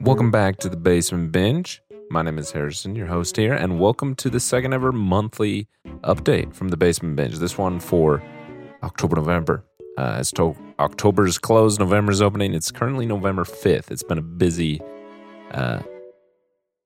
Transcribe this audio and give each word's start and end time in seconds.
Welcome 0.00 0.32
back 0.32 0.56
to 0.58 0.68
the 0.68 0.76
Basement 0.76 1.30
Binge. 1.30 1.80
My 2.10 2.22
name 2.22 2.38
is 2.38 2.50
Harrison, 2.50 2.96
your 2.96 3.06
host 3.06 3.36
here, 3.36 3.52
and 3.52 3.78
welcome 3.78 4.16
to 4.16 4.28
the 4.28 4.40
second 4.40 4.74
ever 4.74 4.90
monthly 4.90 5.68
update 6.02 6.52
from 6.52 6.70
the 6.70 6.76
Basement 6.76 7.14
Binge. 7.14 7.38
This 7.38 7.56
one 7.56 7.78
for 7.78 8.20
October, 8.82 9.14
November. 9.16 9.64
Uh, 9.96 10.16
as 10.18 10.32
to- 10.32 10.56
October's 10.80 11.38
closed, 11.38 11.78
November's 11.78 12.20
opening. 12.20 12.54
It's 12.54 12.72
currently 12.72 13.06
November 13.06 13.44
5th. 13.44 13.92
It's 13.92 14.02
been 14.02 14.18
a 14.18 14.22
busy 14.22 14.80
uh, 15.52 15.80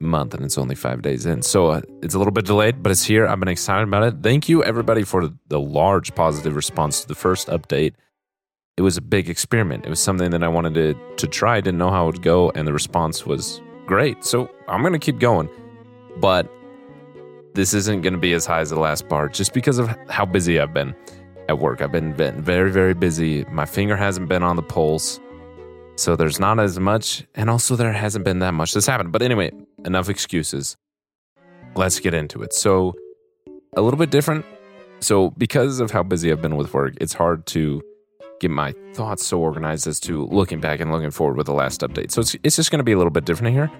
month 0.00 0.34
and 0.34 0.44
it's 0.44 0.58
only 0.58 0.74
five 0.74 1.02
days 1.02 1.26
in. 1.26 1.42
So 1.42 1.68
uh, 1.68 1.80
it's 2.02 2.14
a 2.14 2.18
little 2.18 2.32
bit 2.32 2.44
delayed, 2.44 2.82
but 2.82 2.92
it's 2.92 3.04
here. 3.04 3.26
I've 3.26 3.40
been 3.40 3.48
excited 3.48 3.88
about 3.88 4.02
it. 4.02 4.22
Thank 4.22 4.48
you, 4.48 4.62
everybody, 4.62 5.02
for 5.02 5.30
the 5.48 5.60
large 5.60 6.14
positive 6.14 6.54
response 6.54 7.02
to 7.02 7.08
the 7.08 7.14
first 7.14 7.48
update 7.48 7.94
it 8.76 8.82
was 8.82 8.96
a 8.96 9.00
big 9.02 9.30
experiment. 9.30 9.86
It 9.86 9.88
was 9.88 10.00
something 10.00 10.30
that 10.30 10.42
I 10.42 10.48
wanted 10.48 10.74
to 10.74 10.94
to 11.16 11.26
try. 11.26 11.60
Didn't 11.60 11.78
know 11.78 11.90
how 11.90 12.04
it 12.04 12.06
would 12.06 12.22
go, 12.22 12.50
and 12.50 12.66
the 12.66 12.72
response 12.72 13.24
was 13.24 13.62
great. 13.86 14.24
So 14.24 14.50
I'm 14.68 14.82
gonna 14.82 14.98
keep 14.98 15.18
going, 15.18 15.48
but 16.18 16.50
this 17.54 17.72
isn't 17.72 18.02
gonna 18.02 18.18
be 18.18 18.34
as 18.34 18.44
high 18.44 18.60
as 18.60 18.70
the 18.70 18.78
last 18.78 19.08
part, 19.08 19.32
just 19.32 19.54
because 19.54 19.78
of 19.78 19.88
how 20.10 20.26
busy 20.26 20.60
I've 20.60 20.74
been 20.74 20.94
at 21.48 21.58
work. 21.58 21.80
I've 21.80 21.92
been 21.92 22.12
very 22.14 22.70
very 22.70 22.94
busy. 22.94 23.44
My 23.46 23.64
finger 23.64 23.96
hasn't 23.96 24.28
been 24.28 24.42
on 24.42 24.56
the 24.56 24.62
pulse, 24.62 25.20
so 25.96 26.14
there's 26.14 26.38
not 26.38 26.60
as 26.60 26.78
much, 26.78 27.24
and 27.34 27.48
also 27.48 27.76
there 27.76 27.92
hasn't 27.92 28.26
been 28.26 28.40
that 28.40 28.52
much 28.52 28.74
that's 28.74 28.86
happened. 28.86 29.10
But 29.10 29.22
anyway, 29.22 29.52
enough 29.84 30.08
excuses. 30.08 30.76
Let's 31.74 32.00
get 32.00 32.14
into 32.14 32.42
it. 32.42 32.52
So 32.54 32.94
a 33.76 33.82
little 33.82 33.98
bit 33.98 34.10
different. 34.10 34.44
So 35.00 35.30
because 35.30 35.80
of 35.80 35.90
how 35.90 36.02
busy 36.02 36.32
I've 36.32 36.40
been 36.40 36.56
with 36.56 36.72
work, 36.72 36.94
it's 37.00 37.12
hard 37.12 37.46
to 37.46 37.82
get 38.40 38.50
my 38.50 38.74
thoughts 38.94 39.24
so 39.26 39.40
organized 39.40 39.86
as 39.86 40.00
to 40.00 40.26
looking 40.26 40.60
back 40.60 40.80
and 40.80 40.90
looking 40.90 41.10
forward 41.10 41.36
with 41.36 41.46
the 41.46 41.52
last 41.52 41.80
update. 41.80 42.10
So 42.10 42.20
it's, 42.20 42.36
it's 42.42 42.56
just 42.56 42.70
going 42.70 42.78
to 42.78 42.84
be 42.84 42.92
a 42.92 42.96
little 42.96 43.10
bit 43.10 43.24
different 43.24 43.54
here. 43.54 43.70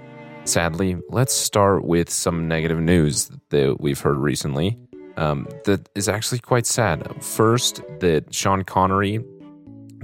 Sadly, 0.45 0.97
let's 1.09 1.35
start 1.35 1.85
with 1.85 2.09
some 2.09 2.47
negative 2.47 2.79
news 2.79 3.31
that 3.51 3.81
we've 3.81 3.99
heard 3.99 4.17
recently 4.19 4.79
um, 5.17 5.49
that 5.65 5.89
is 5.95 6.09
actually 6.09 6.39
quite 6.39 6.67
sad. 6.67 7.23
First, 7.23 7.83
that 8.01 8.33
Sean 8.33 8.63
Connery, 8.63 9.25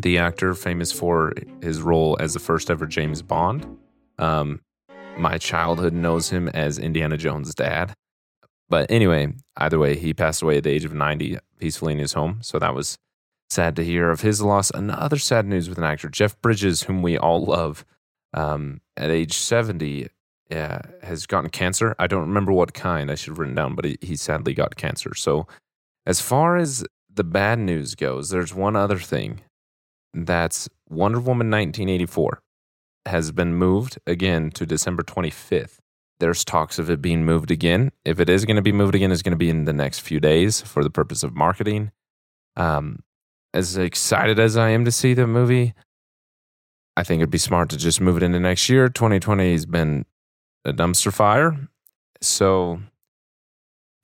the 0.01 0.19
actor 0.19 0.55
famous 0.55 0.91
for 0.91 1.33
his 1.63 1.81
role 1.81 2.17
as 2.19 2.35
the 2.35 2.41
first 2.41 2.71
ever 2.71 2.87
James 2.87 3.23
Bond, 3.23 3.67
um, 4.19 4.61
my 5.19 5.39
childhood 5.39 5.93
knows 5.93 6.31
him 6.31 6.49
as 6.49 6.79
Indiana 6.79 7.17
Jones' 7.17 7.55
dad. 7.55 7.95
But 8.69 8.91
anyway, 8.91 9.35
either 9.57 9.79
way, 9.79 9.97
he 9.97 10.15
passed 10.15 10.43
away 10.43 10.59
at 10.59 10.65
the 10.65 10.71
age 10.71 10.85
of 10.85 10.95
90 10.95 11.39
peacefully 11.59 11.93
in 11.93 11.99
his 11.99 12.15
home. 12.15 12.39
So 12.43 12.59
that 12.59 12.75
was 12.75 12.99
Sad 13.53 13.77
to 13.77 13.85
hear 13.85 14.09
of 14.09 14.23
his 14.23 14.41
loss. 14.41 14.71
Another 14.71 15.19
sad 15.19 15.45
news 15.45 15.69
with 15.69 15.77
an 15.77 15.85
actor, 15.85 16.09
Jeff 16.09 16.41
Bridges, 16.41 16.85
whom 16.85 17.03
we 17.03 17.19
all 17.19 17.45
love, 17.45 17.85
um, 18.33 18.81
at 18.97 19.11
age 19.11 19.35
70, 19.35 20.09
uh, 20.51 20.79
has 21.03 21.27
gotten 21.27 21.51
cancer. 21.51 21.95
I 21.99 22.07
don't 22.07 22.23
remember 22.23 22.51
what 22.51 22.73
kind 22.73 23.11
I 23.11 23.15
should 23.15 23.33
have 23.33 23.39
written 23.39 23.55
down, 23.55 23.75
but 23.75 23.85
he, 23.85 23.99
he 24.01 24.17
sadly 24.17 24.55
got 24.55 24.77
cancer. 24.77 25.15
So, 25.15 25.47
as 26.07 26.19
far 26.19 26.57
as 26.57 26.83
the 27.13 27.25
bad 27.25 27.59
news 27.59 27.95
goes, 27.95 28.31
there's 28.31 28.55
one 28.55 28.75
other 28.75 28.99
thing 28.99 29.43
that's 30.15 30.71
Wonder 30.89 31.19
Woman 31.19 31.51
1984 31.51 32.41
has 33.07 33.33
been 33.33 33.55
moved 33.55 33.99
again 34.07 34.51
to 34.53 34.67
December 34.67 35.03
25th. 35.03 35.79
There's 36.21 36.45
talks 36.45 36.79
of 36.79 36.89
it 36.89 37.03
being 37.03 37.25
moved 37.25 37.51
again. 37.51 37.91
If 38.05 38.21
it 38.21 38.29
is 38.29 38.45
going 38.45 38.57
to 38.57 38.63
be 38.63 38.73
moved 38.73 38.95
again, 38.95 39.11
it's 39.11 39.23
going 39.23 39.33
to 39.33 39.37
be 39.37 39.51
in 39.51 39.65
the 39.65 39.73
next 39.73 40.01
few 40.01 40.21
days 40.21 40.61
for 40.61 40.85
the 40.85 40.91
purpose 40.91 41.23
of 41.23 41.35
marketing. 41.35 41.91
Um, 42.57 43.01
as 43.53 43.77
excited 43.77 44.39
as 44.39 44.57
I 44.57 44.71
am 44.71 44.85
to 44.85 44.93
see 44.93 45.15
the 45.15 45.27
movie, 45.27 45.75
I 46.97 47.03
think 47.03 47.21
it'd 47.21 47.31
be 47.31 47.39
smart 47.39 47.71
to 47.71 47.77
just 47.77 48.01
move 48.01 48.17
it 48.17 48.23
into 48.23 48.39
next 48.39 48.69
year. 48.69 48.89
2020 48.89 49.53
has 49.53 49.67
been 49.67 50.05
a 50.65 50.73
dumpster 50.73 51.13
fire. 51.13 51.69
So 52.21 52.81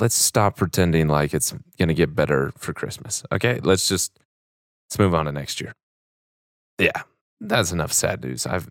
let's 0.01 0.15
stop 0.15 0.57
pretending 0.57 1.09
like 1.09 1.35
it's 1.35 1.53
going 1.79 1.89
to 1.89 1.95
get 1.95 2.15
better 2.15 2.53
for 2.57 2.73
Christmas. 2.73 3.23
Okay. 3.31 3.61
Let's 3.63 3.89
just, 3.89 4.19
let's 4.89 4.99
move 4.99 5.15
on 5.15 5.27
to 5.27 5.33
next 5.33 5.61
year. 5.61 5.75
Yeah. 6.79 7.03
That's 7.41 7.71
enough 7.71 7.93
sad 7.93 8.25
news. 8.25 8.47
I've, 8.47 8.69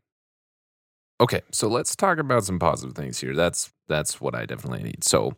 okay. 1.19 1.41
So 1.51 1.67
let's 1.67 1.95
talk 1.95 2.17
about 2.17 2.43
some 2.43 2.59
positive 2.59 2.95
things 2.95 3.19
here. 3.19 3.35
That's, 3.35 3.71
that's 3.87 4.21
what 4.21 4.35
I 4.35 4.45
definitely 4.45 4.83
need. 4.83 5.03
So, 5.03 5.35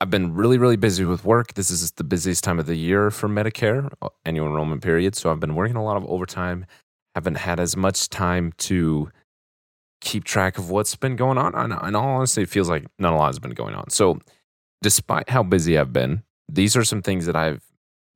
I've 0.00 0.10
been 0.10 0.34
really, 0.34 0.58
really 0.58 0.76
busy 0.76 1.04
with 1.04 1.24
work. 1.24 1.54
This 1.54 1.70
is 1.70 1.90
the 1.92 2.04
busiest 2.04 2.44
time 2.44 2.60
of 2.60 2.66
the 2.66 2.76
year 2.76 3.10
for 3.10 3.28
Medicare, 3.28 3.90
uh, 4.00 4.10
annual 4.24 4.46
enrollment 4.46 4.80
period. 4.82 5.16
So 5.16 5.30
I've 5.30 5.40
been 5.40 5.56
working 5.56 5.76
a 5.76 5.82
lot 5.82 5.96
of 5.96 6.04
overtime. 6.06 6.66
Haven't 7.16 7.38
had 7.38 7.58
as 7.58 7.76
much 7.76 8.08
time 8.08 8.52
to 8.58 9.10
keep 10.00 10.22
track 10.22 10.56
of 10.56 10.70
what's 10.70 10.94
been 10.94 11.16
going 11.16 11.36
on. 11.36 11.52
And 11.54 11.96
all 11.96 12.08
honesty, 12.08 12.42
it 12.42 12.48
feels 12.48 12.68
like 12.68 12.86
not 13.00 13.12
a 13.12 13.16
lot 13.16 13.26
has 13.26 13.40
been 13.40 13.52
going 13.52 13.74
on. 13.74 13.90
So 13.90 14.20
despite 14.82 15.30
how 15.30 15.42
busy 15.42 15.76
I've 15.76 15.92
been, 15.92 16.22
these 16.48 16.76
are 16.76 16.84
some 16.84 17.02
things 17.02 17.26
that 17.26 17.34
I've 17.34 17.64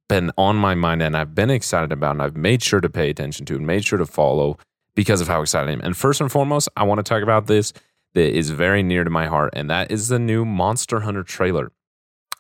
been 0.09 0.31
on 0.39 0.55
my 0.57 0.77
mind 0.77 1.03
and 1.03 1.17
I've 1.17 1.35
been 1.35 1.51
excited 1.51 1.91
about 1.91 2.13
and 2.13 2.23
I've 2.23 2.37
made 2.37 2.63
sure 2.63 2.81
to 2.81 2.89
pay 2.89 3.11
attention 3.11 3.45
to 3.47 3.57
and 3.57 3.67
made 3.67 3.85
sure 3.85 3.99
to 3.99 4.07
follow 4.07 4.57
because 4.95 5.21
of 5.21 5.29
how 5.29 5.43
excited 5.43 5.69
I 5.69 5.73
am. 5.73 5.81
And 5.81 5.97
first 5.97 6.21
and 6.21 6.31
foremost, 6.31 6.69
I 6.77 6.85
want 6.85 6.99
to 6.99 7.03
talk 7.03 7.23
about 7.23 7.47
this 7.47 7.73
that 8.15 8.37
is 8.37 8.51
very 8.51 8.83
near 8.83 9.05
to 9.05 9.11
my 9.11 9.27
heart, 9.27 9.53
and 9.55 9.71
that 9.71 9.91
is 9.91 10.09
the 10.09 10.19
new 10.19 10.45
Monster 10.45 11.01
Hunter 11.01 11.23
trailer 11.23 11.73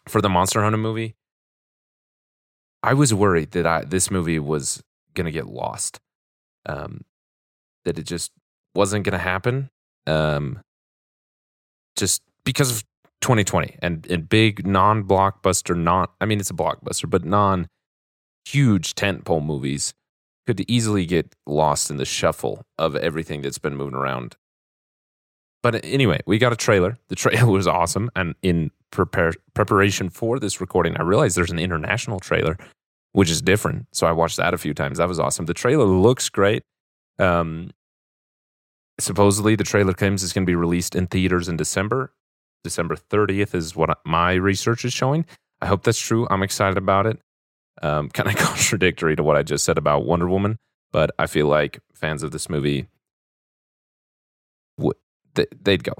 for 0.08 0.20
the 0.20 0.28
Monster 0.28 0.62
Hunter 0.62 0.78
movie. 0.78 1.14
I 2.82 2.94
was 2.94 3.14
worried 3.14 3.52
that 3.52 3.66
I, 3.66 3.84
this 3.84 4.10
movie 4.10 4.38
was 4.38 4.82
going 5.14 5.26
to 5.26 5.30
get 5.30 5.46
lost, 5.46 6.00
um, 6.66 7.02
that 7.84 7.98
it 7.98 8.04
just 8.04 8.32
wasn't 8.74 9.04
going 9.04 9.12
to 9.12 9.18
happen, 9.18 9.70
um, 10.06 10.60
just 11.96 12.22
because 12.44 12.70
of 12.70 12.84
2020 13.20 13.76
and, 13.80 14.06
and 14.10 14.28
big 14.28 14.66
non 14.66 15.04
blockbuster, 15.04 15.76
not, 15.76 16.12
I 16.20 16.26
mean, 16.26 16.40
it's 16.40 16.50
a 16.50 16.54
blockbuster, 16.54 17.08
but 17.08 17.24
non 17.24 17.68
huge 18.44 18.94
tentpole 18.94 19.44
movies 19.44 19.94
could 20.46 20.64
easily 20.68 21.06
get 21.06 21.34
lost 21.46 21.90
in 21.90 21.96
the 21.96 22.04
shuffle 22.04 22.64
of 22.78 22.96
everything 22.96 23.42
that's 23.42 23.58
been 23.58 23.76
moving 23.76 23.94
around 23.94 24.36
but 25.62 25.84
anyway, 25.84 26.20
we 26.26 26.38
got 26.38 26.52
a 26.52 26.56
trailer. 26.56 26.98
The 27.08 27.14
trailer 27.14 27.46
was 27.50 27.66
awesome. 27.66 28.10
And 28.16 28.34
in 28.42 28.70
prepare, 28.90 29.32
preparation 29.54 30.10
for 30.10 30.38
this 30.38 30.60
recording, 30.60 30.96
I 30.96 31.02
realized 31.02 31.36
there's 31.36 31.52
an 31.52 31.58
international 31.58 32.20
trailer, 32.20 32.58
which 33.12 33.30
is 33.30 33.40
different. 33.40 33.86
So 33.92 34.06
I 34.06 34.12
watched 34.12 34.36
that 34.36 34.54
a 34.54 34.58
few 34.58 34.74
times. 34.74 34.98
That 34.98 35.08
was 35.08 35.20
awesome. 35.20 35.46
The 35.46 35.54
trailer 35.54 35.84
looks 35.84 36.28
great. 36.28 36.64
Um, 37.18 37.70
supposedly, 38.98 39.54
the 39.54 39.64
trailer 39.64 39.92
claims 39.92 40.24
it's 40.24 40.32
going 40.32 40.44
to 40.44 40.50
be 40.50 40.56
released 40.56 40.96
in 40.96 41.06
theaters 41.06 41.48
in 41.48 41.56
December. 41.56 42.12
December 42.64 42.96
30th 42.96 43.54
is 43.54 43.74
what 43.76 43.98
my 44.04 44.34
research 44.34 44.84
is 44.84 44.92
showing. 44.92 45.24
I 45.60 45.66
hope 45.66 45.84
that's 45.84 45.98
true. 45.98 46.26
I'm 46.30 46.42
excited 46.42 46.76
about 46.76 47.06
it. 47.06 47.20
Um, 47.82 48.08
kind 48.10 48.28
of 48.28 48.36
contradictory 48.36 49.16
to 49.16 49.22
what 49.22 49.36
I 49.36 49.42
just 49.42 49.64
said 49.64 49.78
about 49.78 50.04
Wonder 50.04 50.28
Woman, 50.28 50.58
but 50.92 51.10
I 51.18 51.26
feel 51.26 51.46
like 51.46 51.80
fans 51.94 52.22
of 52.22 52.30
this 52.30 52.48
movie 52.48 52.86
they'd 55.34 55.84
go. 55.84 55.94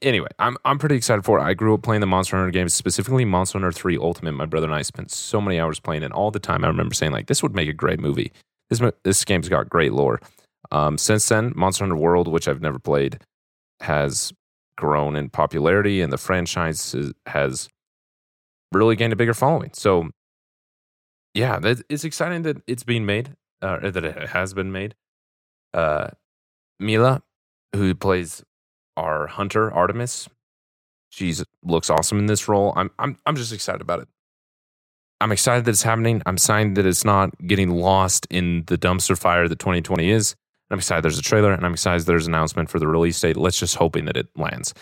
Anyway, 0.00 0.28
I'm 0.38 0.56
I'm 0.64 0.78
pretty 0.78 0.94
excited 0.94 1.24
for 1.24 1.38
it. 1.38 1.42
I 1.42 1.54
grew 1.54 1.74
up 1.74 1.82
playing 1.82 2.00
the 2.00 2.06
Monster 2.06 2.36
Hunter 2.36 2.52
games, 2.52 2.72
specifically 2.72 3.24
Monster 3.24 3.58
Hunter 3.58 3.72
3 3.72 3.98
Ultimate. 3.98 4.32
My 4.32 4.46
brother 4.46 4.66
and 4.66 4.74
I 4.74 4.82
spent 4.82 5.10
so 5.10 5.40
many 5.40 5.58
hours 5.58 5.80
playing 5.80 6.02
it 6.02 6.12
all 6.12 6.30
the 6.30 6.38
time. 6.38 6.64
I 6.64 6.68
remember 6.68 6.94
saying 6.94 7.12
like, 7.12 7.26
"This 7.26 7.42
would 7.42 7.54
make 7.54 7.68
a 7.68 7.72
great 7.72 7.98
movie." 8.00 8.32
This 8.68 8.80
this 9.02 9.24
game's 9.24 9.48
got 9.48 9.68
great 9.68 9.92
lore. 9.92 10.20
Um, 10.70 10.96
since 10.98 11.28
then, 11.28 11.52
Monster 11.56 11.84
Hunter 11.84 11.96
World, 11.96 12.28
which 12.28 12.46
I've 12.46 12.62
never 12.62 12.78
played, 12.78 13.18
has 13.80 14.32
grown 14.76 15.16
in 15.16 15.30
popularity, 15.30 16.00
and 16.00 16.12
the 16.12 16.18
franchise 16.18 16.94
has 17.26 17.68
really 18.72 18.94
gained 18.94 19.12
a 19.12 19.16
bigger 19.16 19.34
following. 19.34 19.72
So, 19.74 20.10
yeah, 21.34 21.60
it's 21.88 22.04
exciting 22.04 22.42
that 22.42 22.62
it's 22.66 22.82
being 22.82 23.06
made, 23.06 23.36
uh, 23.62 23.90
that 23.90 24.04
it 24.04 24.28
has 24.30 24.54
been 24.54 24.72
made. 24.72 24.94
Uh, 25.72 26.08
Milla, 26.78 27.22
who 27.74 27.94
plays 27.94 28.42
our 28.96 29.26
hunter 29.26 29.72
Artemis. 29.72 30.28
She 31.10 31.34
looks 31.64 31.90
awesome 31.90 32.18
in 32.18 32.26
this 32.26 32.48
role. 32.48 32.72
I'm 32.76 32.90
I'm 32.98 33.16
I'm 33.26 33.36
just 33.36 33.52
excited 33.52 33.80
about 33.80 34.00
it. 34.00 34.08
I'm 35.20 35.32
excited 35.32 35.64
that 35.66 35.72
it's 35.72 35.82
happening. 35.82 36.22
I'm 36.24 36.34
excited 36.34 36.74
that 36.76 36.86
it's 36.86 37.04
not 37.04 37.30
getting 37.46 37.70
lost 37.70 38.26
in 38.30 38.64
the 38.66 38.78
dumpster 38.78 39.18
fire 39.18 39.48
that 39.48 39.58
2020 39.58 40.10
is. 40.10 40.34
I'm 40.70 40.78
excited 40.78 41.02
there's 41.02 41.18
a 41.18 41.22
trailer 41.22 41.52
and 41.52 41.66
I'm 41.66 41.72
excited 41.72 42.06
there's 42.06 42.26
an 42.26 42.34
announcement 42.34 42.70
for 42.70 42.78
the 42.78 42.86
release 42.86 43.20
date. 43.20 43.36
Let's 43.36 43.58
just 43.58 43.76
hoping 43.76 44.04
that 44.06 44.16
it 44.16 44.28
lands. 44.36 44.72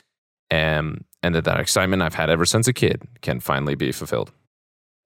Um, 0.50 1.04
and 1.22 1.34
that 1.34 1.44
that 1.44 1.60
excitement 1.60 2.02
I've 2.02 2.14
had 2.14 2.30
ever 2.30 2.44
since 2.44 2.68
a 2.68 2.72
kid 2.72 3.02
can 3.20 3.40
finally 3.40 3.74
be 3.74 3.90
fulfilled. 3.90 4.30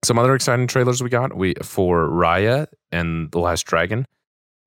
Some 0.03 0.19
other 0.19 0.35
exciting 0.35 0.67
trailers 0.67 1.01
we 1.01 1.09
got 1.09 1.35
we 1.35 1.53
for 1.63 2.09
Raya 2.09 2.67
and 2.91 3.31
the 3.31 3.39
Last 3.39 3.63
Dragon, 3.63 4.05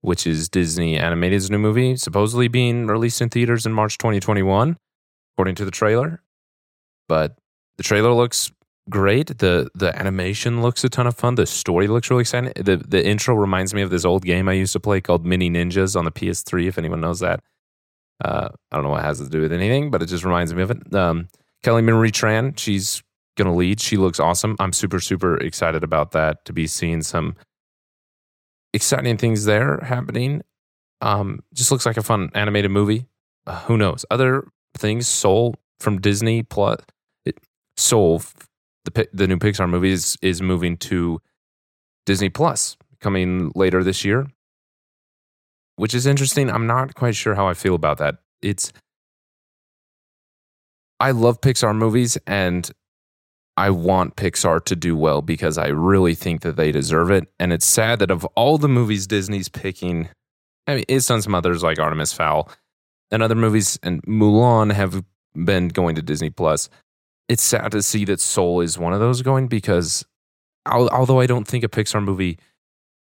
which 0.01 0.27
is 0.27 0.49
Disney 0.49 0.99
Animated's 0.99 1.51
new 1.51 1.59
movie, 1.59 1.97
supposedly 1.97 2.49
being 2.49 2.87
released 2.87 3.21
in 3.21 3.29
theaters 3.29 3.67
in 3.67 3.73
March 3.73 3.99
2021, 3.99 4.79
according 5.35 5.55
to 5.57 5.65
the 5.67 5.71
trailer. 5.71 6.23
But 7.07 7.37
the 7.77 7.83
trailer 7.83 8.13
looks 8.13 8.51
great. 8.89 9.39
The 9.39 9.69
the 9.75 9.95
animation 9.99 10.63
looks 10.63 10.83
a 10.85 10.89
ton 10.89 11.07
of 11.07 11.17
fun. 11.17 11.35
The 11.35 11.47
story 11.47 11.87
looks 11.87 12.09
really 12.09 12.23
exciting. 12.23 12.53
The 12.57 12.79
the 12.79 13.07
intro 13.07 13.35
reminds 13.35 13.75
me 13.75 13.83
of 13.83 13.91
this 13.91 14.07
old 14.07 14.25
game 14.25 14.49
I 14.49 14.55
used 14.55 14.73
to 14.73 14.81
play 14.81 15.03
called 15.03 15.27
Mini 15.27 15.51
Ninjas 15.51 15.97
on 15.97 16.07
the 16.07 16.13
PS3. 16.13 16.67
If 16.67 16.79
anyone 16.79 17.03
knows 17.03 17.21
that, 17.21 17.41
uh, 18.25 18.49
I 18.73 18.77
don't 18.77 18.85
know 18.85 18.91
what 18.91 19.05
has 19.05 19.19
to 19.19 19.29
do 19.29 19.43
with 19.43 19.53
anything, 19.53 19.91
but 19.91 20.03
it 20.03 20.07
just 20.07 20.25
reminds 20.25 20.55
me 20.55 20.63
of 20.63 20.71
it. 20.71 20.95
Um, 20.95 21.29
Kelly 21.63 21.83
Marie 21.83 22.13
Tran, 22.13 22.59
she's 22.59 23.03
gonna 23.37 23.55
lead. 23.55 23.81
She 23.81 23.97
looks 23.97 24.21
awesome. 24.21 24.57
I'm 24.59 24.73
super 24.73 25.01
super 25.01 25.37
excited 25.37 25.85
about 25.85 26.13
that 26.13 26.45
to 26.47 26.53
be 26.53 26.67
seeing 26.67 27.03
some 27.03 27.37
exciting 28.75 29.17
things 29.17 29.45
there 29.45 29.79
happening. 29.83 30.43
Um, 31.01 31.41
just 31.55 31.71
looks 31.71 31.87
like 31.87 31.97
a 31.97 32.03
fun 32.03 32.31
animated 32.35 32.71
movie. 32.71 33.07
Uh, 33.47 33.61
who 33.61 33.77
knows? 33.77 34.05
Other 34.11 34.49
things. 34.77 35.07
Soul 35.07 35.55
from 35.79 36.01
Disney 36.01 36.43
Plus. 36.43 36.81
It, 37.25 37.39
Soul 37.77 38.23
the 38.85 39.09
the 39.13 39.27
new 39.27 39.37
Pixar 39.37 39.69
movie 39.69 39.93
is 39.93 40.17
is 40.23 40.41
moving 40.41 40.77
to 40.79 41.21
Disney 42.07 42.29
Plus 42.29 42.77
coming 43.01 43.53
later 43.55 43.85
this 43.85 44.05
year, 44.05 44.27
which 45.77 45.95
is 45.95 46.07
interesting. 46.07 46.51
I'm 46.51 46.67
not 46.67 46.95
quite 46.95 47.15
sure 47.15 47.35
how 47.35 47.49
I 47.49 47.55
feel 47.55 47.75
about 47.75 47.99
that. 47.99 48.17
It's 48.43 48.73
I 50.99 51.11
love 51.11 51.41
Pixar 51.41 51.77
movies 51.77 52.17
and 52.27 52.71
I 53.57 53.71
want 53.71 54.17
Pixar 54.17 54.65
to 54.67 54.77
do 54.77 54.97
well 54.97 55.23
because 55.23 55.57
I 55.57 55.69
really 55.69 56.15
think 56.15 56.43
that 56.43 56.57
they 56.57 56.73
deserve 56.73 57.11
it. 57.11 57.29
And 57.39 57.53
it's 57.53 57.67
sad 57.67 58.01
that 58.01 58.11
of 58.11 58.25
all 58.37 58.59
the 58.59 58.69
movies 58.69 59.07
Disney's 59.07 59.49
picking, 59.49 60.09
I 60.67 60.77
mean, 60.77 60.85
it's 60.89 61.07
done 61.07 61.23
some 61.23 61.35
others 61.35 61.63
like 61.63 61.79
Artemis 61.79 62.13
Fowl 62.13 62.51
and 63.11 63.23
other 63.23 63.35
movies, 63.35 63.79
and 63.83 64.03
Mulan 64.03 64.73
have 64.73 65.05
been 65.35 65.69
going 65.69 65.95
to 65.95 66.03
Disney 66.03 66.31
Plus 66.31 66.69
it's 67.29 67.43
sad 67.43 67.73
to 67.73 67.83
see 67.83 68.05
that 68.05 68.21
Soul 68.21 68.61
is 68.61 68.79
one 68.79 68.93
of 68.93 69.01
those 69.01 69.23
going 69.23 69.49
because 69.49 70.05
although 70.67 71.21
I 71.21 71.27
don't 71.27 71.47
think 71.47 71.65
a 71.65 71.69
Pixar 71.69 72.03
movie 72.03 72.39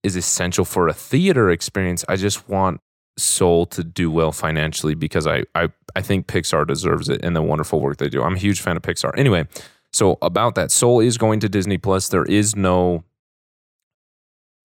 is 0.02 0.17
essential 0.17 0.64
for 0.64 0.88
a 0.88 0.93
theater 0.93 1.50
experience, 1.50 2.05
I 2.08 2.17
just 2.17 2.49
want 2.49 2.81
Soul 3.17 3.67
to 3.67 3.82
do 3.82 4.11
well 4.11 4.32
financially 4.32 4.94
because 4.94 5.26
I, 5.26 5.44
I, 5.55 5.69
I 5.97 6.02
think 6.02 6.26
Pixar 6.26 6.67
deserves 6.67 7.08
it 7.08 7.25
and 7.25 7.35
the 7.35 7.43
wonderful 7.43 7.81
work 7.81 7.99
they 7.99 8.08
do. 8.08 8.23
I'm 8.23 8.35
a 8.35 8.38
huge 8.38 8.61
fan 8.61 8.76
of 8.76 8.82
Pixar. 8.82 9.17
Anyway, 9.17 9.47
so 9.94 10.19
about 10.23 10.56
that, 10.56 10.73
Soul 10.73 10.99
is 10.99 11.17
going 11.17 11.38
to 11.41 11.49
Disney 11.49 11.79
Plus. 11.79 12.08
There 12.08 12.25
is 12.25 12.56
no 12.56 13.05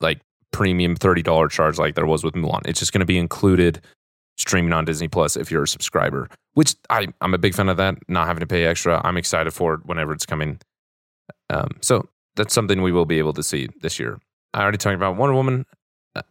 like 0.01 0.21
premium 0.51 0.97
$30 0.97 1.51
charge 1.51 1.77
like 1.77 1.93
there 1.93 2.07
was 2.07 2.23
with 2.23 2.33
Mulan. 2.33 2.61
It's 2.65 2.79
just 2.79 2.91
going 2.91 3.01
to 3.01 3.05
be 3.05 3.19
included 3.19 3.79
streaming 4.37 4.73
on 4.73 4.85
Disney 4.85 5.07
Plus 5.07 5.37
if 5.37 5.51
you're 5.51 5.63
a 5.63 5.67
subscriber, 5.67 6.29
which 6.55 6.75
I, 6.89 7.09
I'm 7.21 7.35
a 7.35 7.37
big 7.37 7.53
fan 7.53 7.69
of 7.69 7.77
that, 7.77 7.97
not 8.07 8.25
having 8.25 8.39
to 8.39 8.47
pay 8.47 8.65
extra. 8.65 8.99
I'm 9.03 9.17
excited 9.17 9.51
for 9.51 9.75
it 9.75 9.85
whenever 9.85 10.13
it's 10.13 10.25
coming. 10.25 10.59
Um, 11.51 11.77
so 11.81 12.09
that's 12.35 12.55
something 12.55 12.81
we 12.81 12.91
will 12.91 13.05
be 13.05 13.19
able 13.19 13.33
to 13.33 13.43
see 13.43 13.69
this 13.81 13.99
year. 13.99 14.19
I 14.55 14.63
already 14.63 14.79
talked 14.79 14.95
about 14.95 15.15
Wonder 15.15 15.35
Woman. 15.35 15.67
Uh, 16.15 16.23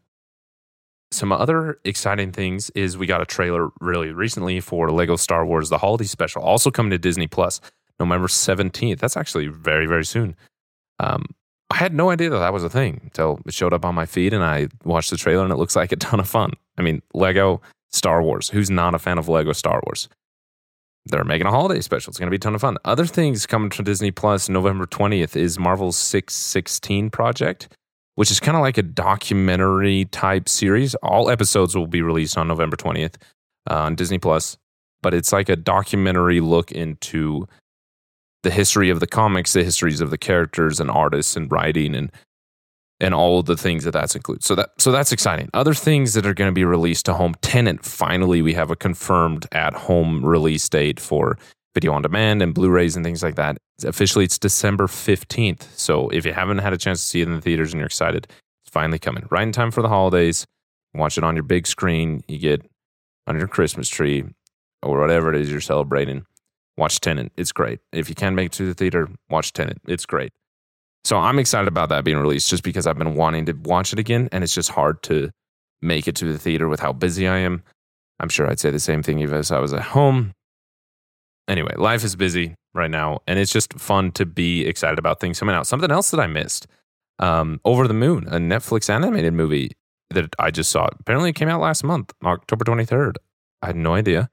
some 1.12 1.30
other 1.30 1.78
exciting 1.84 2.32
things 2.32 2.70
is 2.70 2.98
we 2.98 3.06
got 3.06 3.20
a 3.20 3.26
trailer 3.26 3.68
really 3.80 4.10
recently 4.10 4.58
for 4.58 4.90
Lego 4.90 5.14
Star 5.14 5.46
Wars 5.46 5.68
The 5.68 5.78
Holiday 5.78 6.06
Special, 6.06 6.42
also 6.42 6.72
coming 6.72 6.90
to 6.90 6.98
Disney 6.98 7.28
Plus 7.28 7.60
November 8.00 8.28
17th. 8.28 8.98
That's 8.98 9.16
actually 9.16 9.48
very, 9.48 9.86
very 9.86 10.04
soon. 10.04 10.36
Um, 11.00 11.26
I 11.70 11.76
had 11.76 11.92
no 11.92 12.10
idea 12.10 12.30
that 12.30 12.38
that 12.38 12.52
was 12.52 12.64
a 12.64 12.70
thing 12.70 13.00
until 13.04 13.40
it 13.44 13.52
showed 13.52 13.74
up 13.74 13.84
on 13.84 13.94
my 13.94 14.06
feed 14.06 14.32
and 14.32 14.42
I 14.42 14.68
watched 14.84 15.10
the 15.10 15.16
trailer 15.16 15.44
and 15.44 15.52
it 15.52 15.56
looks 15.56 15.76
like 15.76 15.92
a 15.92 15.96
ton 16.08 16.20
of 16.20 16.28
fun. 16.28 16.52
I 16.76 16.82
mean, 16.82 17.02
Lego 17.14 17.60
Star 17.90 18.22
Wars. 18.22 18.48
Who's 18.48 18.70
not 18.70 18.94
a 18.94 18.98
fan 18.98 19.18
of 19.18 19.28
Lego 19.28 19.52
Star 19.52 19.80
Wars? 19.86 20.08
They're 21.06 21.24
making 21.24 21.46
a 21.46 21.50
holiday 21.50 21.80
special. 21.80 22.10
It's 22.10 22.18
going 22.18 22.26
to 22.26 22.30
be 22.30 22.36
a 22.36 22.40
ton 22.40 22.54
of 22.54 22.60
fun. 22.60 22.76
Other 22.84 23.06
things 23.06 23.46
coming 23.46 23.70
to 23.70 23.82
Disney 23.82 24.10
Plus 24.10 24.48
November 24.48 24.86
20th 24.86 25.36
is 25.36 25.58
Marvel's 25.58 25.96
616 25.96 27.08
project, 27.10 27.68
which 28.16 28.30
is 28.30 28.40
kind 28.40 28.56
of 28.56 28.62
like 28.62 28.76
a 28.76 28.82
documentary 28.82 30.04
type 30.06 30.48
series. 30.48 30.94
All 30.96 31.30
episodes 31.30 31.74
will 31.74 31.86
be 31.86 32.02
released 32.02 32.36
on 32.36 32.46
November 32.46 32.76
20th 32.76 33.14
uh, 33.70 33.74
on 33.74 33.94
Disney 33.94 34.18
Plus, 34.18 34.58
but 35.00 35.14
it's 35.14 35.32
like 35.32 35.48
a 35.48 35.56
documentary 35.56 36.40
look 36.40 36.72
into 36.72 37.48
the 38.42 38.50
history 38.50 38.90
of 38.90 39.00
the 39.00 39.06
comics, 39.06 39.52
the 39.52 39.64
histories 39.64 40.00
of 40.00 40.10
the 40.10 40.18
characters 40.18 40.80
and 40.80 40.90
artists 40.90 41.36
and 41.36 41.50
writing 41.50 41.94
and 41.94 42.12
and 43.00 43.14
all 43.14 43.44
the 43.44 43.56
things 43.56 43.84
that 43.84 43.92
that's 43.92 44.16
includes. 44.16 44.44
So 44.44 44.56
that 44.56 44.70
so 44.78 44.90
that's 44.90 45.12
exciting. 45.12 45.50
Other 45.54 45.74
things 45.74 46.14
that 46.14 46.26
are 46.26 46.34
going 46.34 46.48
to 46.48 46.54
be 46.54 46.64
released 46.64 47.06
to 47.06 47.14
home. 47.14 47.34
Tenet. 47.42 47.84
Finally, 47.84 48.42
we 48.42 48.54
have 48.54 48.70
a 48.70 48.76
confirmed 48.76 49.46
at 49.52 49.72
home 49.74 50.24
release 50.24 50.68
date 50.68 50.98
for 50.98 51.38
video 51.74 51.92
on 51.92 52.02
demand 52.02 52.42
and 52.42 52.54
Blu-rays 52.54 52.96
and 52.96 53.04
things 53.04 53.22
like 53.22 53.36
that. 53.36 53.56
Officially, 53.84 54.24
it's 54.24 54.38
December 54.38 54.88
fifteenth. 54.88 55.78
So 55.78 56.08
if 56.08 56.26
you 56.26 56.32
haven't 56.32 56.58
had 56.58 56.72
a 56.72 56.78
chance 56.78 57.00
to 57.00 57.06
see 57.06 57.20
it 57.20 57.28
in 57.28 57.34
the 57.34 57.40
theaters 57.40 57.72
and 57.72 57.78
you're 57.78 57.86
excited, 57.86 58.26
it's 58.64 58.72
finally 58.72 58.98
coming. 58.98 59.26
Right 59.30 59.44
in 59.44 59.52
time 59.52 59.70
for 59.70 59.82
the 59.82 59.88
holidays. 59.88 60.44
Watch 60.94 61.18
it 61.18 61.24
on 61.24 61.36
your 61.36 61.44
big 61.44 61.68
screen. 61.68 62.24
You 62.26 62.38
get 62.38 62.68
under 63.28 63.38
your 63.38 63.48
Christmas 63.48 63.88
tree 63.88 64.24
or 64.82 64.98
whatever 64.98 65.32
it 65.32 65.40
is 65.40 65.52
you're 65.52 65.60
celebrating. 65.60 66.24
Watch 66.78 67.00
Tenet. 67.00 67.32
It's 67.36 67.50
great. 67.50 67.80
If 67.92 68.08
you 68.08 68.14
can 68.14 68.36
make 68.36 68.46
it 68.46 68.52
to 68.52 68.66
the 68.66 68.72
theater, 68.72 69.08
watch 69.28 69.52
Tenet. 69.52 69.80
It's 69.88 70.06
great. 70.06 70.32
So 71.04 71.16
I'm 71.16 71.38
excited 71.40 71.66
about 71.66 71.88
that 71.88 72.04
being 72.04 72.18
released 72.18 72.48
just 72.48 72.62
because 72.62 72.86
I've 72.86 72.98
been 72.98 73.16
wanting 73.16 73.46
to 73.46 73.52
watch 73.52 73.92
it 73.92 73.98
again 73.98 74.28
and 74.30 74.44
it's 74.44 74.54
just 74.54 74.70
hard 74.70 75.02
to 75.04 75.30
make 75.82 76.06
it 76.06 76.14
to 76.16 76.32
the 76.32 76.38
theater 76.38 76.68
with 76.68 76.78
how 76.78 76.92
busy 76.92 77.26
I 77.26 77.38
am. 77.38 77.64
I'm 78.20 78.28
sure 78.28 78.48
I'd 78.48 78.60
say 78.60 78.70
the 78.70 78.78
same 78.78 79.02
thing 79.02 79.18
if 79.18 79.32
I 79.50 79.58
was 79.58 79.72
at 79.72 79.82
home. 79.82 80.34
Anyway, 81.48 81.74
life 81.76 82.04
is 82.04 82.14
busy 82.14 82.54
right 82.74 82.90
now 82.90 83.20
and 83.26 83.40
it's 83.40 83.52
just 83.52 83.72
fun 83.74 84.12
to 84.12 84.24
be 84.24 84.64
excited 84.64 85.00
about 85.00 85.18
things 85.18 85.40
coming 85.40 85.56
out. 85.56 85.66
Something 85.66 85.90
else 85.90 86.12
that 86.12 86.20
I 86.20 86.28
missed 86.28 86.68
um, 87.18 87.60
Over 87.64 87.88
the 87.88 87.94
Moon, 87.94 88.28
a 88.28 88.36
Netflix 88.38 88.88
animated 88.88 89.32
movie 89.32 89.72
that 90.10 90.32
I 90.38 90.52
just 90.52 90.70
saw. 90.70 90.88
Apparently, 91.00 91.30
it 91.30 91.34
came 91.36 91.48
out 91.48 91.60
last 91.60 91.82
month, 91.82 92.12
October 92.24 92.64
23rd. 92.64 93.16
I 93.62 93.66
had 93.66 93.76
no 93.76 93.94
idea. 93.94 94.30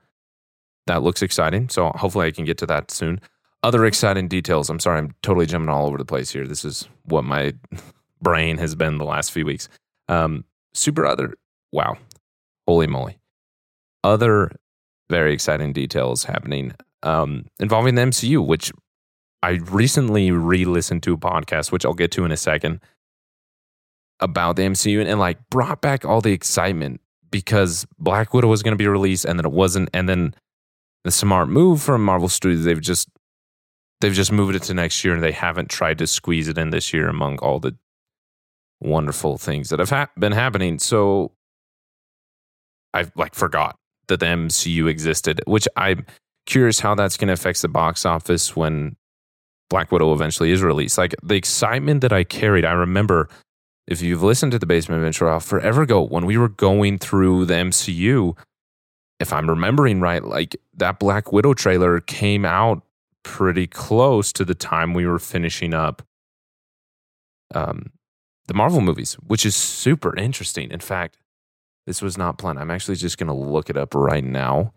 That 0.88 1.04
looks 1.04 1.22
exciting. 1.22 1.70
So 1.70 1.89
hopefully, 1.89 2.27
I 2.27 2.32
can 2.32 2.46
get 2.46 2.58
to 2.60 2.65
that 2.68 2.92
soon 2.92 3.20
other 3.65 3.84
exciting 3.86 4.27
details. 4.27 4.70
I'm 4.70 4.80
sorry, 4.80 5.00
I'm 5.00 5.15
totally 5.24 5.48
jumping 5.48 5.70
all 5.70 5.88
over 5.88 5.98
the 5.98 6.06
place 6.06 6.30
here. 6.30 6.46
This 6.46 6.63
is 6.63 6.88
what 7.06 7.24
my 7.24 7.56
brain 8.22 8.60
has 8.60 8.75
been 8.75 9.00
the 9.00 9.06
last 9.06 9.32
few 9.32 9.44
weeks. 9.44 9.68
Um, 10.08 10.46
super 10.75 11.04
other, 11.04 11.34
wow, 11.72 11.98
holy 12.68 12.86
moly. 12.86 13.18
Other 14.04 14.51
very 15.10 15.34
exciting 15.34 15.74
details 15.74 16.24
happening 16.24 16.74
um, 17.01 17.48
involving 17.60 17.96
the 17.96 18.04
MCU, 18.04 18.46
which 18.46 18.72
I 19.42 19.60
recently 19.72 20.30
re 20.30 20.65
listened 20.65 21.01
to 21.04 21.13
a 21.13 21.18
podcast, 21.18 21.72
which 21.72 21.86
I'll 21.86 21.94
get 21.94 22.12
to 22.12 22.25
in 22.25 22.32
a 22.32 22.38
second, 22.38 22.82
about 24.20 24.58
the 24.58 24.63
MCU 24.63 25.00
and, 25.00 25.10
and 25.10 25.20
like 25.20 25.39
brought 25.50 25.82
back 25.82 26.06
all 26.06 26.22
the 26.22 26.34
excitement 26.34 27.01
because 27.32 27.88
Black 27.98 28.32
Widow 28.32 28.48
was 28.48 28.62
going 28.62 28.74
to 28.74 28.77
be 28.77 28.88
released 28.88 29.25
and 29.25 29.39
then 29.39 29.46
it 29.46 29.51
wasn't. 29.51 29.89
And 29.92 30.08
then 30.08 30.36
the 31.06 31.12
smart 31.12 31.48
move 31.48 31.84
from 31.84 32.04
Marvel 32.04 32.28
Studios, 32.28 32.66
they've 32.66 32.82
just 32.82 33.08
they've 34.02 34.12
just 34.12 34.32
moved 34.32 34.56
it 34.56 34.64
to 34.64 34.74
next 34.74 35.06
year 35.06 35.14
and 35.14 35.24
they 35.24 35.32
haven't 35.32 35.70
tried 35.70 36.00
to 36.00 36.08
squeeze 36.08 36.48
it 36.48 36.58
in 36.58 36.72
this 36.72 36.92
year 36.92 37.08
among 37.08 37.38
all 37.38 37.60
the 37.60 37.76
wonderful 38.82 39.38
things 39.38 39.70
that 39.70 39.80
have 39.80 39.92
ha- 39.92 40.10
been 40.18 40.32
happening. 40.32 40.80
So 40.80 41.32
I've 42.92 43.12
like 43.16 43.36
forgot 43.36 43.78
that 44.08 44.20
the 44.20 44.26
MCU 44.26 44.88
existed, 44.90 45.42
which 45.46 45.68
I'm 45.78 46.08
curious 46.48 46.80
how 46.80 46.96
that's 46.96 47.18
going 47.18 47.28
to 47.28 47.34
affect 47.34 47.62
the 47.62 47.68
box 47.68 48.04
office 48.04 48.56
when 48.56 48.96
Black 49.70 49.92
Widow 49.92 50.12
eventually 50.12 50.52
is 50.52 50.64
released. 50.64 50.98
Like 50.98 51.14
the 51.22 51.36
excitement 51.36 52.02
that 52.02 52.14
I 52.14 52.24
carried, 52.24 52.66
I 52.66 52.72
remember 52.72 53.30
if 53.88 54.02
you've 54.02 54.24
listened 54.24 54.54
to 54.54 54.60
the 54.60 54.66
Basement 54.66 55.04
Binge 55.04 55.44
forever 55.44 55.84
ago 55.84 56.02
when 56.02 56.26
we 56.26 56.36
were 56.36 56.50
going 56.50 56.98
through 56.98 57.46
the 57.46 57.54
MCU, 57.54 58.36
if 59.20 59.32
I'm 59.32 59.50
remembering 59.50 60.02
right, 60.02 60.24
like 60.24 60.56
that 60.76 61.00
Black 61.00 61.32
Widow 61.32 61.54
trailer 61.54 62.00
came 62.00 62.46
out 62.46 62.84
pretty 63.24 63.68
close 63.68 64.32
to 64.34 64.46
the 64.46 64.56
time 64.56 64.94
we 64.94 65.06
were 65.06 65.20
finishing 65.20 65.74
up 65.74 66.04
um, 67.54 67.92
the 68.48 68.54
Marvel 68.54 68.82
movies, 68.82 69.14
which 69.26 69.46
is 69.46 69.56
super 69.56 70.16
interesting. 70.16 70.70
In 70.72 70.80
fact, 70.80 71.18
this 71.88 72.02
was 72.02 72.18
not 72.18 72.38
planned. 72.38 72.60
I'm 72.60 72.72
actually 72.72 72.96
just 72.96 73.18
going 73.18 73.28
to 73.28 73.34
look 73.34 73.70
it 73.70 73.78
up 73.78 73.96
right 73.96 74.24
now 74.24 74.74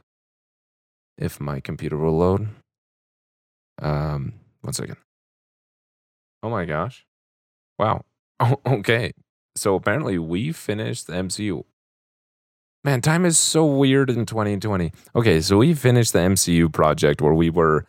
if 1.17 1.41
my 1.41 1.61
computer 1.61 1.97
will 1.97 2.17
load. 2.17 2.49
Um, 3.81 4.35
one 4.63 4.73
second. 4.73 4.97
Oh 6.43 6.51
my 6.51 6.65
gosh. 6.65 7.05
Wow. 7.79 8.05
Oh, 8.41 8.61
okay. 8.67 9.13
So 9.57 9.75
apparently 9.75 10.19
we 10.19 10.53
finished 10.53 11.07
the 11.07 11.15
MCU. 11.15 11.65
Man, 12.85 13.01
time 13.01 13.25
is 13.25 13.39
so 13.39 13.65
weird 13.65 14.09
in 14.09 14.25
2020. 14.25 14.93
Okay, 15.17 15.41
so 15.41 15.59
we 15.59 15.75
finished 15.75 16.13
the 16.13 16.21
MCU 16.21 16.73
project 16.73 17.21
where 17.21 17.35
we 17.35 17.51
were 17.51 17.87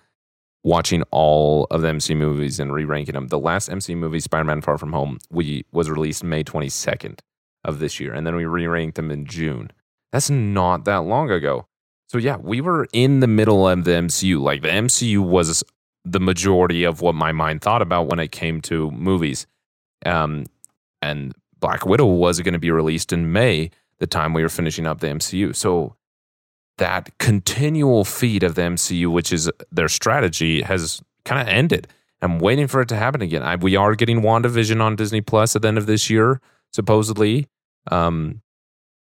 watching 0.63 1.03
all 1.11 1.67
of 1.71 1.81
the 1.81 1.87
MCU 1.87 2.17
movies 2.17 2.59
and 2.59 2.73
re-ranking 2.73 3.13
them. 3.13 3.27
The 3.27 3.39
last 3.39 3.69
MCU 3.69 3.95
movie, 3.95 4.19
Spider-Man: 4.19 4.61
Far 4.61 4.77
From 4.77 4.91
Home, 4.93 5.19
we 5.29 5.65
was 5.71 5.89
released 5.89 6.23
May 6.23 6.43
22nd 6.43 7.19
of 7.63 7.79
this 7.79 7.99
year, 7.99 8.13
and 8.13 8.25
then 8.25 8.35
we 8.35 8.45
re-ranked 8.45 8.95
them 8.95 9.11
in 9.11 9.25
June. 9.25 9.71
That's 10.11 10.29
not 10.29 10.85
that 10.85 11.03
long 11.03 11.29
ago. 11.29 11.67
So 12.07 12.17
yeah, 12.17 12.37
we 12.37 12.59
were 12.59 12.87
in 12.91 13.19
the 13.19 13.27
middle 13.27 13.67
of 13.67 13.83
the 13.83 13.91
MCU. 13.91 14.41
Like 14.41 14.63
the 14.63 14.69
MCU 14.69 15.19
was 15.19 15.63
the 16.03 16.19
majority 16.19 16.83
of 16.83 17.01
what 17.01 17.13
my 17.13 17.31
mind 17.31 17.61
thought 17.61 17.83
about 17.83 18.07
when 18.07 18.19
it 18.19 18.31
came 18.31 18.61
to 18.61 18.89
movies. 18.91 19.45
Um, 20.05 20.45
and 21.01 21.35
Black 21.59 21.85
Widow 21.85 22.07
was 22.07 22.39
going 22.41 22.53
to 22.53 22.59
be 22.59 22.71
released 22.71 23.13
in 23.13 23.31
May, 23.31 23.69
the 23.99 24.07
time 24.07 24.33
we 24.33 24.41
were 24.41 24.49
finishing 24.49 24.87
up 24.87 24.99
the 24.99 25.07
MCU. 25.07 25.55
So 25.55 25.95
that 26.77 27.17
continual 27.17 28.05
feed 28.05 28.43
of 28.43 28.55
the 28.55 28.61
MCU, 28.61 29.11
which 29.11 29.31
is 29.31 29.49
their 29.71 29.89
strategy, 29.89 30.61
has 30.61 31.01
kind 31.25 31.41
of 31.41 31.47
ended. 31.47 31.87
I'm 32.21 32.39
waiting 32.39 32.67
for 32.67 32.81
it 32.81 32.89
to 32.89 32.95
happen 32.95 33.21
again. 33.21 33.43
I, 33.43 33.55
we 33.55 33.75
are 33.75 33.95
getting 33.95 34.21
WandaVision 34.21 34.81
on 34.81 34.95
Disney 34.95 35.21
Plus 35.21 35.55
at 35.55 35.61
the 35.61 35.67
end 35.67 35.77
of 35.77 35.85
this 35.85 36.09
year, 36.09 36.41
supposedly. 36.73 37.47
Um, 37.91 38.41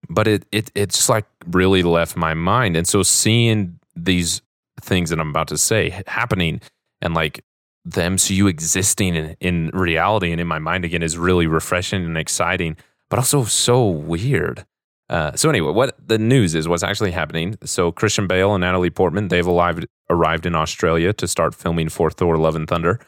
but 0.09 0.27
it 0.27 0.45
it 0.51 0.71
it's 0.75 1.09
like 1.09 1.25
really 1.47 1.83
left 1.83 2.15
my 2.15 2.33
mind. 2.33 2.75
And 2.75 2.87
so 2.87 3.03
seeing 3.03 3.79
these 3.95 4.41
things 4.81 5.09
that 5.09 5.19
I'm 5.19 5.29
about 5.29 5.47
to 5.49 5.57
say 5.57 6.03
happening 6.07 6.61
and 7.01 7.13
like 7.13 7.43
the 7.85 8.01
MCU 8.01 8.49
existing 8.49 9.15
in, 9.15 9.35
in 9.39 9.69
reality 9.73 10.31
and 10.31 10.39
in 10.39 10.47
my 10.47 10.59
mind 10.59 10.85
again 10.85 11.03
is 11.03 11.17
really 11.17 11.47
refreshing 11.47 12.03
and 12.03 12.17
exciting, 12.17 12.77
but 13.09 13.19
also 13.19 13.43
so 13.43 13.85
weird. 13.87 14.65
Uh, 15.09 15.35
so 15.35 15.49
anyway, 15.49 15.71
what 15.71 15.95
the 16.07 16.17
news 16.17 16.55
is, 16.55 16.67
what's 16.67 16.83
actually 16.83 17.11
happening. 17.11 17.57
So 17.63 17.91
Christian 17.91 18.27
Bale 18.27 18.53
and 18.55 18.61
Natalie 18.61 18.89
Portman, 18.89 19.27
they've 19.27 19.47
arrived, 19.47 19.85
arrived 20.09 20.45
in 20.45 20.55
Australia 20.55 21.13
to 21.13 21.27
start 21.27 21.53
filming 21.53 21.89
for 21.89 22.09
Thor: 22.09 22.37
Love 22.37 22.55
and 22.55 22.67
Thunder, 22.67 22.99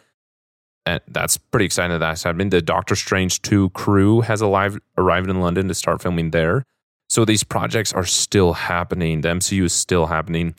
and 0.85 1.01
that's 1.07 1.37
pretty 1.37 1.65
exciting. 1.65 1.91
That 1.91 1.99
that's 1.99 2.23
happening. 2.23 2.49
The 2.49 2.61
Doctor 2.61 2.95
Strange 2.95 3.41
two 3.41 3.69
crew 3.71 4.21
has 4.21 4.41
arrived 4.41 4.81
arrived 4.97 5.29
in 5.29 5.39
London 5.39 5.67
to 5.67 5.73
start 5.73 6.01
filming 6.01 6.31
there. 6.31 6.63
So 7.09 7.23
these 7.23 7.43
projects 7.43 7.93
are 7.93 8.05
still 8.05 8.53
happening. 8.53 9.21
The 9.21 9.29
MCU 9.29 9.63
is 9.63 9.73
still 9.73 10.07
happening. 10.07 10.55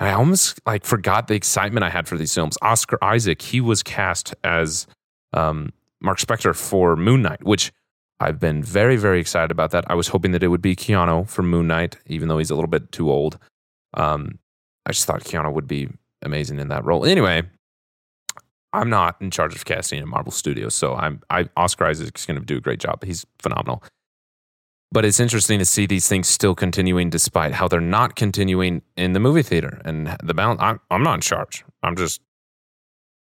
I 0.00 0.12
almost 0.12 0.60
like 0.64 0.84
forgot 0.84 1.26
the 1.28 1.34
excitement 1.34 1.82
I 1.82 1.90
had 1.90 2.06
for 2.06 2.16
these 2.16 2.32
films. 2.32 2.56
Oscar 2.62 2.98
Isaac, 3.02 3.42
he 3.42 3.60
was 3.60 3.82
cast 3.82 4.34
as 4.44 4.86
um, 5.32 5.72
Mark 6.00 6.18
Spector 6.18 6.54
for 6.54 6.94
Moon 6.94 7.22
Knight, 7.22 7.44
which 7.44 7.72
I've 8.20 8.40
been 8.40 8.62
very, 8.62 8.96
very 8.96 9.20
excited 9.20 9.50
about 9.50 9.70
that. 9.70 9.84
I 9.88 9.94
was 9.94 10.08
hoping 10.08 10.32
that 10.32 10.42
it 10.42 10.48
would 10.48 10.62
be 10.62 10.74
Keanu 10.74 11.28
from 11.28 11.48
Moon 11.48 11.68
Knight, 11.68 11.96
even 12.06 12.28
though 12.28 12.38
he's 12.38 12.50
a 12.50 12.54
little 12.54 12.68
bit 12.68 12.90
too 12.90 13.10
old. 13.10 13.38
Um, 13.94 14.38
I 14.86 14.92
just 14.92 15.06
thought 15.06 15.22
Keanu 15.22 15.52
would 15.52 15.68
be 15.68 15.88
amazing 16.22 16.58
in 16.58 16.68
that 16.68 16.84
role. 16.84 17.04
Anyway, 17.04 17.42
I'm 18.72 18.90
not 18.90 19.16
in 19.20 19.30
charge 19.30 19.54
of 19.54 19.64
casting 19.64 20.00
in 20.00 20.08
Marvel 20.08 20.32
Studios, 20.32 20.74
so 20.74 20.94
I'm 20.94 21.22
I, 21.30 21.48
Oscar 21.56 21.86
Isaac's 21.86 22.26
going 22.26 22.38
to 22.38 22.44
do 22.44 22.56
a 22.56 22.60
great 22.60 22.80
job. 22.80 23.04
He's 23.04 23.24
phenomenal. 23.38 23.82
But 24.90 25.04
it's 25.04 25.20
interesting 25.20 25.58
to 25.58 25.64
see 25.64 25.86
these 25.86 26.08
things 26.08 26.28
still 26.28 26.54
continuing 26.54 27.10
despite 27.10 27.52
how 27.52 27.68
they're 27.68 27.80
not 27.80 28.16
continuing 28.16 28.82
in 28.96 29.12
the 29.12 29.20
movie 29.20 29.42
theater 29.42 29.82
and 29.84 30.16
the 30.22 30.32
balance. 30.32 30.60
I'm, 30.62 30.80
I'm 30.90 31.02
not 31.02 31.16
in 31.16 31.20
charge. 31.20 31.62
I'm 31.82 31.94
just 31.94 32.22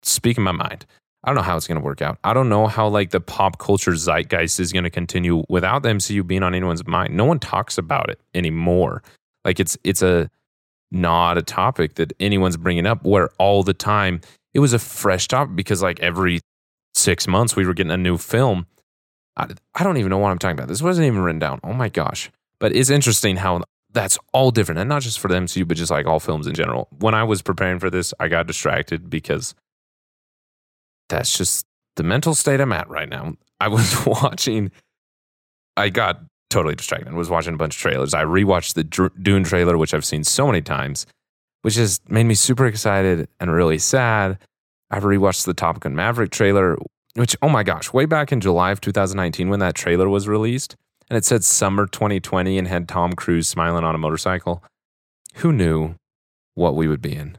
speaking 0.03 0.45
my 0.45 0.53
mind. 0.53 0.87
I 1.25 1.29
don't 1.29 1.37
know 1.37 1.43
how 1.43 1.57
it's 1.57 1.67
going 1.67 1.81
to 1.81 1.85
work 1.85 2.01
out. 2.01 2.19
I 2.23 2.33
don't 2.33 2.49
know 2.49 2.67
how 2.67 2.89
like 2.89 3.11
the 3.11 3.21
pop 3.21 3.59
culture 3.59 3.97
zeitgeist 3.97 4.61
is 4.61 4.73
going 4.73 4.85
to 4.85 4.91
continue 4.91 5.45
without 5.49 5.83
the 5.83 5.91
MCU 5.91 6.27
being 6.27 6.43
on 6.43 6.55
anyone's 6.55 6.87
mind. 6.87 7.17
No 7.17 7.25
one 7.25 7.39
talks 7.39 7.77
about 7.77 8.09
it 8.09 8.21
anymore. 8.35 9.03
Like 9.45 9.59
it's 9.61 9.77
it's 9.85 10.03
a 10.03 10.31
not 10.91 11.37
a 11.37 11.43
topic 11.43 11.97
that 11.97 12.13
anyone's 12.19 12.57
bringing 12.57 12.87
up 12.87 13.05
where 13.05 13.31
all 13.39 13.63
the 13.63 13.75
time 13.75 14.21
it 14.55 14.61
was 14.61 14.73
a 14.73 14.79
fresh 14.79 15.29
topic 15.29 15.55
because 15.55 15.83
like 15.83 16.01
every 16.01 16.41
6 16.95 17.29
months 17.29 17.55
we 17.55 17.67
were 17.67 17.75
getting 17.75 17.93
a 17.93 17.97
new 17.97 18.17
film 18.17 18.67
I, 19.39 19.47
I 19.75 19.85
don't 19.85 19.97
even 19.97 20.11
know 20.11 20.19
what 20.19 20.31
I'm 20.31 20.39
talking 20.39 20.59
about. 20.59 20.69
This 20.69 20.83
wasn't 20.83 21.07
even 21.07 21.21
written 21.21 21.39
down. 21.39 21.61
Oh 21.65 21.73
my 21.73 21.89
gosh. 21.89 22.31
But 22.59 22.75
it's 22.75 22.91
interesting 22.91 23.37
how 23.37 23.63
that's 23.93 24.19
all 24.33 24.51
different. 24.51 24.81
And 24.81 24.89
not 24.89 25.03
just 25.03 25.19
for 25.21 25.29
the 25.29 25.37
MCU, 25.37 25.67
but 25.67 25.77
just 25.77 25.91
like 25.91 26.07
all 26.07 26.21
films 26.21 26.47
in 26.47 26.55
general. 26.55 26.89
When 26.99 27.15
I 27.15 27.25
was 27.25 27.41
preparing 27.41 27.79
for 27.79 27.89
this, 27.89 28.13
I 28.21 28.29
got 28.29 28.47
distracted 28.47 29.09
because 29.09 29.55
that's 31.09 31.37
just 31.37 31.67
the 31.97 32.03
mental 32.03 32.35
state 32.35 32.61
I'm 32.61 32.73
at 32.73 32.89
right 32.89 33.09
now. 33.09 33.35
I 33.61 33.69
was 33.69 34.07
watching, 34.07 34.71
I 35.77 35.89
got 35.89 36.21
totally 36.51 36.75
distracted. 36.75 37.09
I 37.09 37.15
was 37.15 37.31
watching 37.31 37.55
a 37.55 37.59
bunch 37.59 37.77
of 37.77 37.81
trailers. 37.81 38.15
I 38.15 38.25
rewatched 38.25 38.75
the 38.75 39.11
Dune 39.21 39.45
trailer, 39.45 39.77
which 39.77 39.95
I've 39.95 40.05
seen 40.05 40.25
so 40.25 40.47
many 40.47 40.63
times, 40.63 41.07
which 41.63 41.75
has 41.77 42.01
made 42.09 42.25
me 42.25 42.35
super 42.35 42.67
excited 42.67 43.29
and 43.41 43.53
really 43.53 43.79
sad. 43.79 44.39
I've 44.91 45.03
rewatched 45.03 45.45
the 45.45 45.55
Top 45.55 45.81
Gun 45.81 45.95
Maverick 45.95 46.31
trailer, 46.31 46.79
which, 47.15 47.37
oh 47.43 47.49
my 47.49 47.63
gosh, 47.63 47.93
way 47.93 48.07
back 48.07 48.33
in 48.33 48.41
July 48.41 48.71
of 48.71 48.81
2019 48.81 49.51
when 49.51 49.61
that 49.61 49.75
trailer 49.75 50.09
was 50.09 50.27
released 50.27 50.77
and 51.11 51.17
it 51.17 51.25
said 51.25 51.45
summer 51.45 51.87
2020 51.87 52.59
and 52.59 52.69
had 52.69 52.89
Tom 52.89 53.13
Cruise 53.13 53.49
smiling 53.49 53.85
on 53.85 53.95
a 53.95 53.99
motorcycle, 53.99 54.63
who 55.37 55.53
knew 55.53 55.95
what 56.55 56.75
we 56.75 56.89
would 56.89 57.01
be 57.01 57.15
in? 57.15 57.39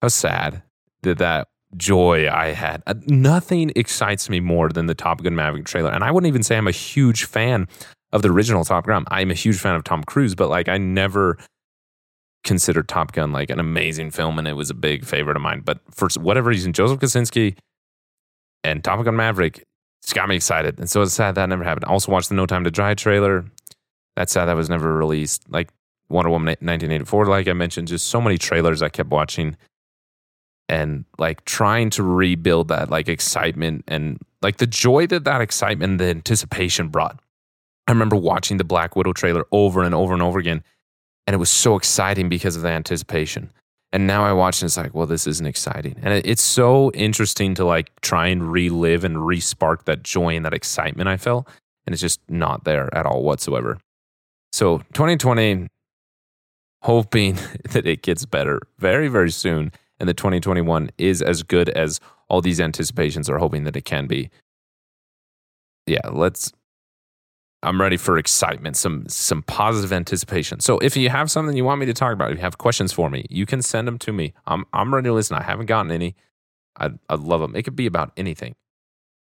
How 0.00 0.08
sad 0.08 0.62
that 1.02 1.18
that 1.18 1.48
joy 1.76 2.28
I 2.30 2.52
had. 2.52 2.82
Uh, 2.86 2.94
nothing 3.06 3.72
excites 3.76 4.28
me 4.28 4.40
more 4.40 4.68
than 4.68 4.86
the 4.86 4.94
Top 4.94 5.22
Gun 5.22 5.34
Maverick 5.34 5.66
trailer. 5.66 5.90
And 5.90 6.04
I 6.04 6.10
wouldn't 6.10 6.28
even 6.28 6.42
say 6.42 6.56
I'm 6.56 6.68
a 6.68 6.72
huge 6.72 7.24
fan 7.24 7.68
of 8.12 8.22
the 8.22 8.30
original 8.30 8.64
Top 8.64 8.86
Gun. 8.86 9.04
I'm 9.08 9.30
a 9.30 9.34
huge 9.34 9.58
fan 9.58 9.74
of 9.74 9.84
Tom 9.84 10.04
Cruise, 10.04 10.34
but 10.34 10.48
like 10.48 10.68
I 10.68 10.78
never 10.78 11.38
considered 12.44 12.88
Top 12.88 13.12
Gun 13.12 13.32
like 13.32 13.50
an 13.50 13.58
amazing 13.58 14.10
film 14.10 14.38
and 14.38 14.46
it 14.46 14.52
was 14.52 14.70
a 14.70 14.74
big 14.74 15.04
favorite 15.04 15.36
of 15.36 15.42
mine. 15.42 15.62
But 15.64 15.80
for 15.90 16.08
whatever 16.20 16.50
reason, 16.50 16.72
Joseph 16.72 17.00
Kosinski 17.00 17.56
and 18.62 18.84
Top 18.84 19.04
Gun 19.04 19.16
Maverick 19.16 19.64
it's 20.04 20.12
got 20.12 20.28
me 20.28 20.36
excited. 20.36 20.78
And 20.78 20.88
so 20.88 21.00
it's 21.00 21.14
sad 21.14 21.34
that 21.34 21.48
never 21.48 21.64
happened. 21.64 21.86
I 21.86 21.88
also 21.88 22.12
watched 22.12 22.28
the 22.28 22.34
No 22.34 22.44
Time 22.44 22.62
to 22.64 22.70
Die 22.70 22.94
trailer. 22.94 23.46
That's 24.16 24.32
sad 24.32 24.44
that 24.44 24.56
was 24.56 24.68
never 24.68 24.94
released. 24.94 25.50
Like 25.50 25.70
Wonder 26.10 26.30
Woman 26.30 26.46
1984, 26.46 27.24
like 27.24 27.48
I 27.48 27.54
mentioned, 27.54 27.88
just 27.88 28.08
so 28.08 28.20
many 28.20 28.36
trailers 28.36 28.82
I 28.82 28.90
kept 28.90 29.08
watching 29.08 29.56
and 30.68 31.04
like 31.18 31.44
trying 31.44 31.90
to 31.90 32.02
rebuild 32.02 32.68
that 32.68 32.90
like 32.90 33.08
excitement 33.08 33.84
and 33.88 34.18
like 34.42 34.56
the 34.58 34.66
joy 34.66 35.06
that 35.08 35.24
that 35.24 35.40
excitement, 35.40 35.98
the 35.98 36.06
anticipation 36.06 36.88
brought. 36.88 37.20
I 37.86 37.92
remember 37.92 38.16
watching 38.16 38.56
the 38.56 38.64
Black 38.64 38.96
Widow 38.96 39.12
trailer 39.12 39.44
over 39.52 39.82
and 39.82 39.94
over 39.94 40.14
and 40.14 40.22
over 40.22 40.38
again. 40.38 40.62
And 41.26 41.34
it 41.34 41.38
was 41.38 41.50
so 41.50 41.76
exciting 41.76 42.28
because 42.28 42.56
of 42.56 42.62
the 42.62 42.68
anticipation. 42.68 43.50
And 43.92 44.06
now 44.06 44.24
I 44.24 44.32
watch 44.32 44.60
and 44.60 44.66
it's 44.66 44.76
like, 44.76 44.94
well, 44.94 45.06
this 45.06 45.26
isn't 45.26 45.46
exciting. 45.46 45.96
And 46.02 46.12
it's 46.24 46.42
so 46.42 46.90
interesting 46.92 47.54
to 47.54 47.64
like 47.64 47.92
try 48.00 48.26
and 48.26 48.50
relive 48.50 49.04
and 49.04 49.16
respark 49.18 49.84
that 49.84 50.02
joy 50.02 50.34
and 50.34 50.44
that 50.44 50.52
excitement 50.52 51.08
I 51.08 51.16
felt. 51.16 51.46
And 51.86 51.92
it's 51.92 52.02
just 52.02 52.20
not 52.28 52.64
there 52.64 52.92
at 52.94 53.06
all 53.06 53.22
whatsoever. 53.22 53.78
So 54.52 54.78
2020, 54.94 55.68
hoping 56.82 57.34
that 57.70 57.86
it 57.86 58.02
gets 58.02 58.26
better 58.26 58.60
very, 58.78 59.08
very 59.08 59.30
soon. 59.30 59.72
And 60.04 60.08
the 60.10 60.12
2021 60.12 60.90
is 60.98 61.22
as 61.22 61.42
good 61.42 61.70
as 61.70 61.98
all 62.28 62.42
these 62.42 62.60
anticipations 62.60 63.30
are 63.30 63.38
hoping 63.38 63.64
that 63.64 63.74
it 63.74 63.86
can 63.86 64.06
be. 64.06 64.28
Yeah, 65.86 66.06
let's 66.12 66.52
I'm 67.62 67.80
ready 67.80 67.96
for 67.96 68.18
excitement, 68.18 68.76
some 68.76 69.08
some 69.08 69.42
positive 69.44 69.94
anticipation. 69.94 70.60
So 70.60 70.78
if 70.80 70.94
you 70.94 71.08
have 71.08 71.30
something 71.30 71.56
you 71.56 71.64
want 71.64 71.80
me 71.80 71.86
to 71.86 71.94
talk 71.94 72.12
about, 72.12 72.32
if 72.32 72.36
you 72.36 72.42
have 72.42 72.58
questions 72.58 72.92
for 72.92 73.08
me, 73.08 73.24
you 73.30 73.46
can 73.46 73.62
send 73.62 73.88
them 73.88 73.96
to 74.00 74.12
me. 74.12 74.34
I'm 74.46 74.66
I'm 74.74 74.94
ready 74.94 75.08
to 75.08 75.14
listen. 75.14 75.38
I 75.38 75.42
haven't 75.42 75.66
gotten 75.66 75.90
any. 75.90 76.16
I'd, 76.76 76.98
I'd 77.08 77.20
love 77.20 77.40
them. 77.40 77.56
It 77.56 77.62
could 77.62 77.74
be 77.74 77.86
about 77.86 78.12
anything, 78.14 78.56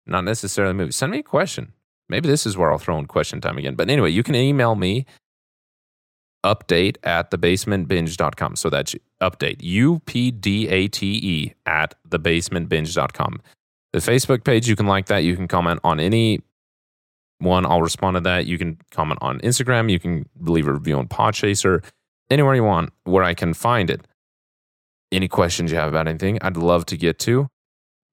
not 0.05 0.25
necessarily 0.25 0.73
movies. 0.73 0.97
Send 0.97 1.13
me 1.13 1.19
a 1.19 1.23
question. 1.23 1.71
Maybe 2.09 2.27
this 2.27 2.45
is 2.45 2.57
where 2.57 2.69
I'll 2.69 2.79
throw 2.79 2.99
in 2.99 3.05
question 3.05 3.39
time 3.39 3.57
again. 3.57 3.75
But 3.75 3.89
anyway, 3.89 4.11
you 4.11 4.23
can 4.23 4.35
email 4.35 4.75
me 4.75 5.05
update 6.45 6.97
at 7.03 7.31
thebasementbinge.com. 7.31 8.55
So 8.55 8.69
that's 8.69 8.95
update, 9.21 9.57
U 9.61 9.99
P 10.05 10.31
D 10.31 10.69
A 10.69 10.87
T 10.87 11.19
E 11.21 11.53
at 11.65 11.95
thebasementbinge.com. 12.07 13.41
The 13.91 13.99
Facebook 13.99 14.43
page, 14.43 14.67
you 14.67 14.75
can 14.75 14.87
like 14.87 15.07
that. 15.07 15.19
You 15.19 15.35
can 15.35 15.47
comment 15.47 15.79
on 15.83 15.99
any 15.99 16.41
one, 17.39 17.65
I'll 17.65 17.81
respond 17.81 18.15
to 18.15 18.21
that. 18.21 18.45
You 18.45 18.57
can 18.57 18.77
comment 18.91 19.19
on 19.21 19.39
Instagram. 19.39 19.91
You 19.91 19.99
can 19.99 20.29
leave 20.39 20.67
a 20.67 20.73
review 20.73 20.97
on 20.97 21.07
Podchaser, 21.07 21.83
anywhere 22.29 22.55
you 22.55 22.63
want 22.63 22.91
where 23.03 23.23
I 23.23 23.33
can 23.33 23.53
find 23.53 23.89
it. 23.89 24.07
Any 25.11 25.27
questions 25.27 25.71
you 25.71 25.77
have 25.77 25.89
about 25.89 26.07
anything, 26.07 26.39
I'd 26.41 26.57
love 26.57 26.85
to 26.87 26.97
get 26.97 27.19
to. 27.19 27.47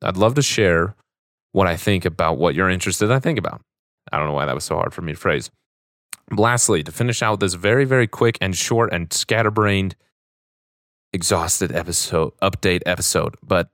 I'd 0.02 0.16
love 0.16 0.34
to 0.34 0.42
share 0.42 0.94
what 1.52 1.66
I 1.66 1.76
think 1.76 2.04
about 2.04 2.38
what 2.38 2.54
you're 2.54 2.70
interested 2.70 3.10
I 3.10 3.20
think 3.20 3.38
about. 3.38 3.62
I 4.10 4.18
don't 4.18 4.26
know 4.26 4.34
why 4.34 4.46
that 4.46 4.54
was 4.54 4.64
so 4.64 4.76
hard 4.76 4.92
for 4.92 5.02
me 5.02 5.12
to 5.12 5.18
phrase. 5.18 5.50
Lastly, 6.30 6.82
to 6.82 6.92
finish 6.92 7.22
out 7.22 7.40
this 7.40 7.54
very, 7.54 7.84
very 7.84 8.06
quick 8.06 8.38
and 8.40 8.56
short 8.56 8.92
and 8.92 9.12
scatterbrained, 9.12 9.96
exhausted 11.12 11.72
episode, 11.72 12.32
update 12.40 12.80
episode, 12.86 13.36
but 13.42 13.70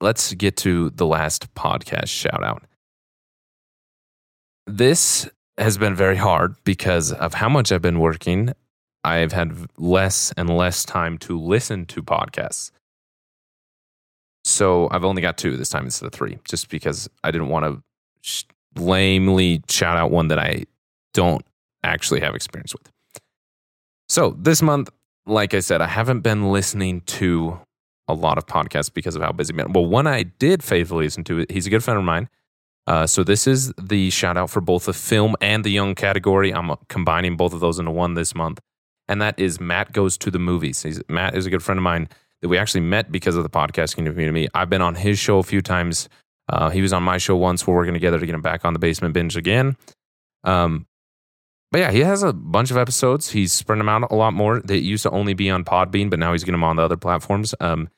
let's 0.00 0.32
get 0.34 0.56
to 0.58 0.90
the 0.90 1.06
last 1.06 1.52
podcast 1.54 2.08
shout 2.08 2.44
out. 2.44 2.64
This 4.66 5.28
has 5.58 5.78
been 5.78 5.94
very 5.94 6.16
hard 6.16 6.56
because 6.64 7.12
of 7.12 7.34
how 7.34 7.48
much 7.48 7.72
I've 7.72 7.82
been 7.82 8.00
working. 8.00 8.52
I've 9.02 9.32
had 9.32 9.66
less 9.76 10.32
and 10.36 10.48
less 10.48 10.84
time 10.84 11.18
to 11.18 11.38
listen 11.38 11.84
to 11.86 12.02
podcasts. 12.02 12.70
So 14.44 14.88
I've 14.90 15.04
only 15.04 15.22
got 15.22 15.38
two 15.38 15.56
this 15.56 15.68
time 15.68 15.84
instead 15.84 16.06
of 16.06 16.12
three, 16.12 16.38
just 16.44 16.68
because 16.68 17.08
I 17.22 17.30
didn't 17.30 17.48
want 17.48 17.64
to 17.64 17.82
sh- 18.22 18.44
lamely 18.76 19.62
shout 19.68 19.96
out 19.96 20.10
one 20.10 20.28
that 20.28 20.38
I 20.38 20.64
don't 21.14 21.44
actually 21.82 22.20
have 22.20 22.34
experience 22.34 22.74
with. 22.74 22.90
So 24.08 24.36
this 24.38 24.60
month, 24.60 24.90
like 25.26 25.54
I 25.54 25.60
said, 25.60 25.80
I 25.80 25.86
haven't 25.86 26.20
been 26.20 26.52
listening 26.52 27.00
to 27.02 27.58
a 28.06 28.14
lot 28.14 28.36
of 28.36 28.46
podcasts 28.46 28.92
because 28.92 29.16
of 29.16 29.22
how 29.22 29.32
busy 29.32 29.54
been. 29.54 29.72
Well, 29.72 29.86
one 29.86 30.06
I 30.06 30.24
did 30.24 30.62
faithfully 30.62 31.06
listen 31.06 31.24
to, 31.24 31.46
he's 31.48 31.66
a 31.66 31.70
good 31.70 31.82
friend 31.82 31.98
of 31.98 32.04
mine. 32.04 32.28
Uh, 32.86 33.06
so 33.06 33.24
this 33.24 33.46
is 33.46 33.72
the 33.80 34.10
shout 34.10 34.36
out 34.36 34.50
for 34.50 34.60
both 34.60 34.84
the 34.84 34.92
film 34.92 35.34
and 35.40 35.64
the 35.64 35.70
young 35.70 35.94
category. 35.94 36.52
I'm 36.52 36.74
combining 36.88 37.36
both 37.36 37.54
of 37.54 37.60
those 37.60 37.78
into 37.78 37.90
one 37.90 38.12
this 38.12 38.34
month, 38.34 38.60
and 39.08 39.22
that 39.22 39.38
is 39.38 39.58
Matt 39.58 39.92
goes 39.92 40.18
to 40.18 40.30
the 40.30 40.38
movies. 40.38 40.82
He's, 40.82 41.00
Matt 41.08 41.34
is 41.34 41.46
a 41.46 41.50
good 41.50 41.62
friend 41.62 41.78
of 41.78 41.82
mine 41.82 42.10
that 42.42 42.48
we 42.48 42.58
actually 42.58 42.82
met 42.82 43.10
because 43.10 43.36
of 43.36 43.42
the 43.42 43.48
podcasting 43.48 44.04
community. 44.04 44.48
I've 44.52 44.68
been 44.68 44.82
on 44.82 44.96
his 44.96 45.18
show 45.18 45.38
a 45.38 45.42
few 45.42 45.62
times. 45.62 46.10
Uh, 46.46 46.68
he 46.68 46.82
was 46.82 46.92
on 46.92 47.02
my 47.02 47.16
show 47.16 47.36
once. 47.36 47.66
We're 47.66 47.74
working 47.74 47.94
together 47.94 48.18
to 48.18 48.26
get 48.26 48.34
him 48.34 48.42
back 48.42 48.66
on 48.66 48.74
the 48.74 48.78
basement 48.78 49.14
binge 49.14 49.34
again. 49.34 49.78
Um, 50.44 50.86
but 51.74 51.80
yeah, 51.80 51.90
he 51.90 52.04
has 52.04 52.22
a 52.22 52.32
bunch 52.32 52.70
of 52.70 52.76
episodes. 52.76 53.30
He's 53.30 53.52
spreading 53.52 53.80
them 53.80 53.88
out 53.88 54.08
a 54.12 54.14
lot 54.14 54.32
more. 54.32 54.60
They 54.60 54.76
used 54.76 55.02
to 55.02 55.10
only 55.10 55.34
be 55.34 55.50
on 55.50 55.64
Podbean, 55.64 56.08
but 56.08 56.20
now 56.20 56.30
he's 56.30 56.44
getting 56.44 56.52
them 56.52 56.62
on 56.62 56.76
the 56.76 56.82
other 56.82 56.96
platforms. 56.96 57.52
Um, 57.58 57.88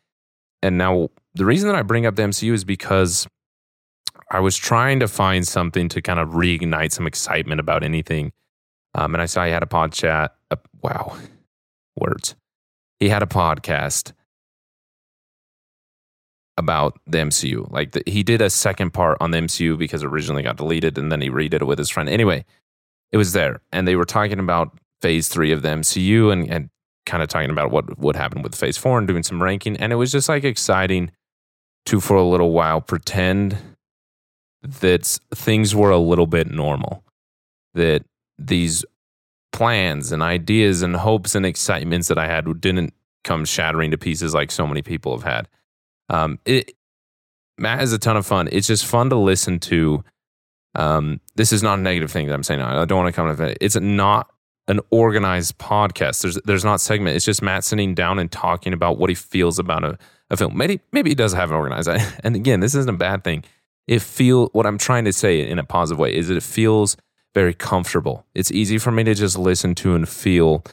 and 0.63 0.79
now 0.79 1.11
the 1.35 1.45
reason 1.45 1.69
that 1.69 1.77
I 1.77 1.83
bring 1.83 2.07
up 2.07 2.17
the 2.17 2.23
MCU 2.23 2.55
is 2.55 2.65
because 2.65 3.29
I 4.31 4.41
was 4.41 4.57
trying 4.57 5.01
to 5.01 5.09
find 5.09 5.47
something 5.47 5.91
to 5.91 6.01
kind 6.01 6.19
of 6.19 6.31
reignite 6.31 6.93
some 6.93 7.07
excitement 7.07 7.61
about 7.61 7.83
anything. 7.83 8.33
Um, 8.95 9.15
and 9.15 9.21
I 9.21 9.27
saw 9.27 9.45
he 9.45 9.51
had 9.51 9.63
a 9.63 9.67
pod 9.67 9.93
chat. 9.93 10.35
Uh, 10.51 10.57
wow, 10.81 11.15
words. 11.97 12.35
He 12.99 13.11
had 13.11 13.23
a 13.23 13.27
podcast 13.27 14.15
about 16.57 16.99
the 17.07 17.19
MCU. 17.19 17.71
Like 17.71 17.93
the, 17.93 18.03
he 18.07 18.23
did 18.23 18.41
a 18.41 18.49
second 18.49 18.93
part 18.95 19.19
on 19.21 19.33
the 19.33 19.39
MCU 19.39 19.77
because 19.77 20.03
originally 20.03 20.43
got 20.43 20.57
deleted, 20.57 20.97
and 20.97 21.13
then 21.13 21.21
he 21.21 21.29
redid 21.29 21.61
it 21.61 21.67
with 21.67 21.79
his 21.79 21.91
friend. 21.91 22.09
Anyway, 22.09 22.47
it 23.13 23.17
was 23.17 23.33
there, 23.33 23.61
and 23.73 23.87
they 23.87 23.97
were 23.97 24.05
talking 24.05 24.39
about 24.39 24.79
phase 25.01 25.29
three 25.29 25.53
of 25.53 25.63
the 25.63 25.69
MCU 25.69 26.33
and, 26.33 26.51
and 26.51 26.71
kind 27.05 27.23
of 27.23 27.29
talking 27.29 27.51
about 27.51 27.71
what 27.71 27.99
would 27.99 28.17
happen 28.17 28.43
with 28.43 28.55
phase 28.55 28.77
four 28.77 28.99
and 28.99 29.07
doing 29.07 29.23
some 29.23 29.43
ranking. 29.43 29.77
And 29.77 29.93
it 29.93 29.97
was 29.97 30.11
just 30.13 30.29
like 30.29 30.45
exciting 30.45 31.13
to, 31.87 32.01
for 32.01 32.17
a 32.17 32.25
little 32.25 32.53
while, 32.53 32.81
pretend 32.81 33.57
that 34.63 35.19
things 35.35 35.75
were 35.75 35.91
a 35.91 35.99
little 35.99 36.27
bit 36.27 36.51
normal, 36.51 37.05
that 37.75 38.05
these 38.39 38.85
plans 39.53 40.13
and 40.13 40.23
ideas 40.23 40.83
and 40.83 40.97
hopes 40.97 41.35
and 41.35 41.47
excitements 41.47 42.09
that 42.09 42.19
I 42.19 42.27
had 42.27 42.61
didn't 42.61 42.93
come 43.25 43.45
shattering 43.45 43.91
to 43.93 43.99
pieces 43.99 44.35
like 44.35 44.51
so 44.51 44.67
many 44.67 44.83
people 44.83 45.17
have 45.17 45.25
had. 45.25 45.49
Um, 46.09 46.39
it, 46.45 46.73
Matt 47.59 47.83
is 47.83 47.93
a 47.93 47.99
ton 47.99 48.17
of 48.17 48.27
fun. 48.27 48.49
It's 48.53 48.67
just 48.67 48.85
fun 48.85 49.11
to 49.11 49.17
listen 49.17 49.59
to 49.61 50.05
um, 50.77 51.21
this 51.35 51.53
is 51.53 51.63
not 51.63 51.79
a 51.79 51.83
negative 51.83 52.11
thing 52.11 52.27
that 52.27 52.35
I'm 52.35 52.43
saying. 52.43 52.61
I 52.61 52.85
don't 52.85 52.99
want 52.99 53.13
to 53.13 53.17
come 53.17 53.35
to 53.35 53.45
it. 53.45 53.59
It's 53.61 53.77
not 53.77 54.31
an 54.69 54.81
organized 54.91 55.59
podcast. 55.59 56.23
There's 56.23 56.39
there's 56.45 56.65
not 56.65 56.81
segment. 56.81 57.17
It's 57.17 57.25
just 57.25 57.43
Matt 57.43 57.65
sitting 57.65 57.95
down 57.95 58.19
and 58.19 58.31
talking 58.31 58.73
about 58.73 58.99
what 58.99 59.09
he 59.09 59.15
feels 59.15 59.59
about 59.59 59.85
a, 59.85 59.99
a 60.31 60.37
film. 60.37 60.57
Maybe 60.57 60.81
maybe 60.93 61.11
he 61.11 61.15
does 61.15 61.33
have 61.33 61.51
an 61.51 61.57
organized. 61.57 61.89
And 62.25 62.37
again, 62.37 62.61
this 62.61 62.75
isn't 62.75 62.95
a 62.95 62.99
bad 62.99 63.25
thing. 63.25 63.45
It 63.87 64.03
feel 64.03 64.49
what 64.53 64.67
I'm 64.67 64.79
trying 64.79 65.05
to 65.05 65.13
say 65.13 65.41
in 65.41 65.59
a 65.59 65.65
positive 65.65 65.99
way 65.99 66.15
is 66.15 66.29
that 66.29 66.37
it 66.37 66.43
feels 66.43 66.97
very 67.35 67.55
comfortable. 67.55 68.27
It's 68.35 68.51
easy 68.51 68.79
for 68.79 68.91
me 68.91 69.05
to 69.05 69.15
just 69.15 69.39
listen 69.39 69.75
to 69.77 69.95
and 69.95 70.09
feel 70.09 70.65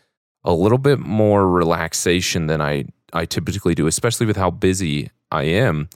a 0.44 0.54
little 0.54 0.78
bit 0.78 1.00
more 1.00 1.50
relaxation 1.50 2.48
than 2.48 2.62
I 2.62 2.86
I 3.14 3.26
typically 3.26 3.76
do, 3.76 3.88
especially 3.88 4.26
with 4.26 4.38
how 4.38 4.52
busy 4.52 5.12
I 5.32 5.44
am. 5.44 5.88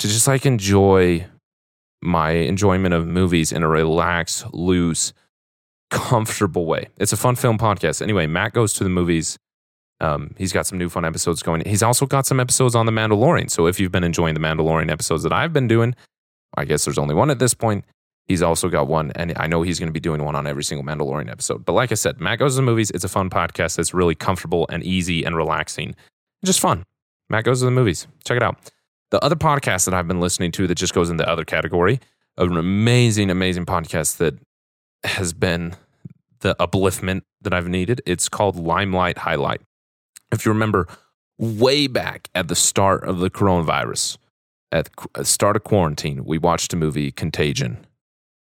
To 0.00 0.08
just 0.08 0.26
like 0.26 0.46
enjoy 0.46 1.26
my 2.04 2.30
enjoyment 2.32 2.94
of 2.94 3.06
movies 3.06 3.50
in 3.50 3.62
a 3.62 3.68
relaxed, 3.68 4.52
loose, 4.52 5.12
comfortable 5.90 6.66
way. 6.66 6.88
It's 6.98 7.12
a 7.12 7.16
fun 7.16 7.34
film 7.34 7.58
podcast. 7.58 8.02
Anyway, 8.02 8.26
Matt 8.26 8.52
goes 8.52 8.74
to 8.74 8.84
the 8.84 8.90
movies. 8.90 9.38
Um, 10.00 10.34
he's 10.36 10.52
got 10.52 10.66
some 10.66 10.78
new 10.78 10.88
fun 10.88 11.04
episodes 11.04 11.42
going. 11.42 11.62
He's 11.64 11.82
also 11.82 12.04
got 12.04 12.26
some 12.26 12.40
episodes 12.40 12.74
on 12.74 12.86
The 12.86 12.92
Mandalorian. 12.92 13.50
So 13.50 13.66
if 13.66 13.80
you've 13.80 13.92
been 13.92 14.04
enjoying 14.04 14.34
The 14.34 14.40
Mandalorian 14.40 14.90
episodes 14.90 15.22
that 15.22 15.32
I've 15.32 15.52
been 15.52 15.68
doing, 15.68 15.94
I 16.56 16.64
guess 16.64 16.84
there's 16.84 16.98
only 16.98 17.14
one 17.14 17.30
at 17.30 17.38
this 17.38 17.54
point. 17.54 17.84
He's 18.26 18.42
also 18.42 18.68
got 18.68 18.86
one, 18.86 19.12
and 19.16 19.34
I 19.36 19.46
know 19.46 19.62
he's 19.62 19.78
going 19.78 19.88
to 19.88 19.92
be 19.92 20.00
doing 20.00 20.24
one 20.24 20.34
on 20.34 20.46
every 20.46 20.64
single 20.64 20.84
Mandalorian 20.84 21.30
episode. 21.30 21.64
But 21.64 21.72
like 21.74 21.92
I 21.92 21.94
said, 21.94 22.20
Matt 22.20 22.38
goes 22.38 22.52
to 22.52 22.56
the 22.56 22.62
movies. 22.62 22.90
It's 22.90 23.04
a 23.04 23.08
fun 23.08 23.28
podcast 23.28 23.76
that's 23.76 23.92
really 23.92 24.14
comfortable 24.14 24.66
and 24.70 24.82
easy 24.82 25.24
and 25.24 25.36
relaxing, 25.36 25.94
just 26.44 26.60
fun. 26.60 26.84
Matt 27.28 27.44
goes 27.44 27.60
to 27.60 27.66
the 27.66 27.70
movies. 27.70 28.06
Check 28.24 28.36
it 28.36 28.42
out. 28.42 28.58
The 29.14 29.24
other 29.24 29.36
podcast 29.36 29.84
that 29.84 29.94
I've 29.94 30.08
been 30.08 30.18
listening 30.18 30.50
to 30.50 30.66
that 30.66 30.74
just 30.74 30.92
goes 30.92 31.08
in 31.08 31.18
the 31.18 31.28
other 31.30 31.44
category, 31.44 32.00
an 32.36 32.56
amazing, 32.56 33.30
amazing 33.30 33.64
podcast 33.64 34.16
that 34.16 34.36
has 35.04 35.32
been 35.32 35.76
the 36.40 36.56
upliftment 36.56 37.22
that 37.40 37.54
I've 37.54 37.68
needed. 37.68 38.02
It's 38.06 38.28
called 38.28 38.56
Limelight 38.56 39.18
Highlight. 39.18 39.60
If 40.32 40.44
you 40.44 40.50
remember, 40.50 40.88
way 41.38 41.86
back 41.86 42.28
at 42.34 42.48
the 42.48 42.56
start 42.56 43.04
of 43.04 43.20
the 43.20 43.30
coronavirus, 43.30 44.18
at 44.72 44.86
the 44.86 45.06
uh, 45.14 45.22
start 45.22 45.54
of 45.54 45.62
quarantine, 45.62 46.24
we 46.24 46.36
watched 46.36 46.72
a 46.72 46.76
movie, 46.76 47.12
Contagion, 47.12 47.86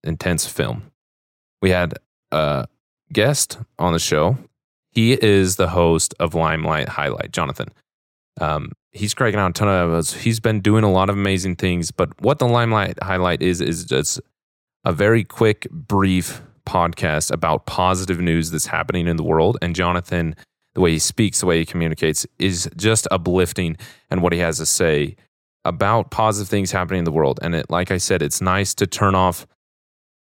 intense 0.03 0.49
film. 0.49 0.90
We 1.62 1.71
had 1.71 1.94
a 2.33 2.66
guest 3.12 3.59
on 3.79 3.92
the 3.92 4.01
show. 4.01 4.38
He 4.90 5.12
is 5.12 5.55
the 5.55 5.68
host 5.68 6.14
of 6.18 6.35
Limelight 6.35 6.88
Highlight, 6.88 7.31
Jonathan. 7.31 7.68
Um, 8.40 8.72
he's 8.92 9.14
cracking 9.14 9.38
out 9.38 9.51
a 9.51 9.53
ton 9.53 9.68
of 9.68 9.90
us. 9.90 10.12
He's 10.12 10.40
been 10.40 10.61
doing 10.61 10.85
a 10.85 10.90
lot 10.90 11.11
of 11.11 11.16
amazing 11.16 11.57
things. 11.57 11.90
But 11.90 12.20
what 12.20 12.38
the 12.38 12.46
Limelight 12.46 13.03
highlight 13.03 13.42
is, 13.42 13.61
is 13.61 13.85
just 13.85 14.20
a 14.85 14.92
very 14.92 15.24
quick, 15.24 15.68
brief 15.70 16.42
podcast 16.66 17.31
about 17.31 17.66
positive 17.66 18.20
news 18.20 18.51
that's 18.51 18.66
happening 18.66 19.09
in 19.09 19.16
the 19.16 19.24
world. 19.24 19.59
And 19.62 19.74
Jonathan, 19.74 20.37
the 20.74 20.81
way 20.81 20.92
he 20.92 20.98
speaks, 20.98 21.40
the 21.40 21.46
way 21.46 21.59
he 21.59 21.64
communicates, 21.64 22.27
is 22.38 22.70
just 22.77 23.09
uplifting. 23.11 23.77
And 24.11 24.22
what 24.22 24.33
he 24.33 24.38
has 24.38 24.59
to 24.59 24.66
say 24.66 25.16
about 25.64 26.11
positive 26.11 26.48
things 26.48 26.70
happening 26.70 27.01
in 27.01 27.05
the 27.05 27.12
world. 27.12 27.40
And 27.42 27.55
it, 27.55 27.70
like 27.70 27.90
I 27.90 27.98
said, 27.98 28.22
it's 28.22 28.40
nice 28.40 28.74
to 28.74 28.87
turn 28.87 29.14
off 29.14 29.46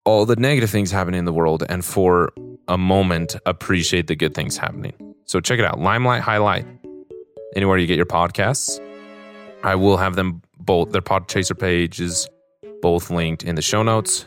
all 0.06 0.26
the 0.26 0.36
negative 0.36 0.70
things 0.70 0.92
happening 0.92 1.20
in 1.20 1.26
the 1.26 1.34
world 1.34 1.64
and 1.68 1.84
for 1.84 2.32
a 2.68 2.78
moment 2.78 3.36
appreciate 3.46 4.08
the 4.08 4.16
good 4.16 4.34
things 4.34 4.56
happening. 4.56 4.94
So 5.26 5.40
check 5.40 5.58
it 5.60 5.66
out 5.66 5.80
Limelight 5.80 6.22
Highlight 6.22 6.66
anywhere 7.56 7.78
you 7.78 7.88
get 7.88 7.98
your 7.98 8.06
podcasts. 8.06 8.80
I 9.64 9.76
will 9.76 9.98
have 9.98 10.16
them 10.16 10.42
both, 10.60 10.92
their 10.92 11.02
Podchaser 11.02 11.58
pages, 11.58 12.28
both 12.82 13.10
linked 13.10 13.44
in 13.44 13.56
the 13.56 13.62
show 13.62 13.84
notes. 13.84 14.26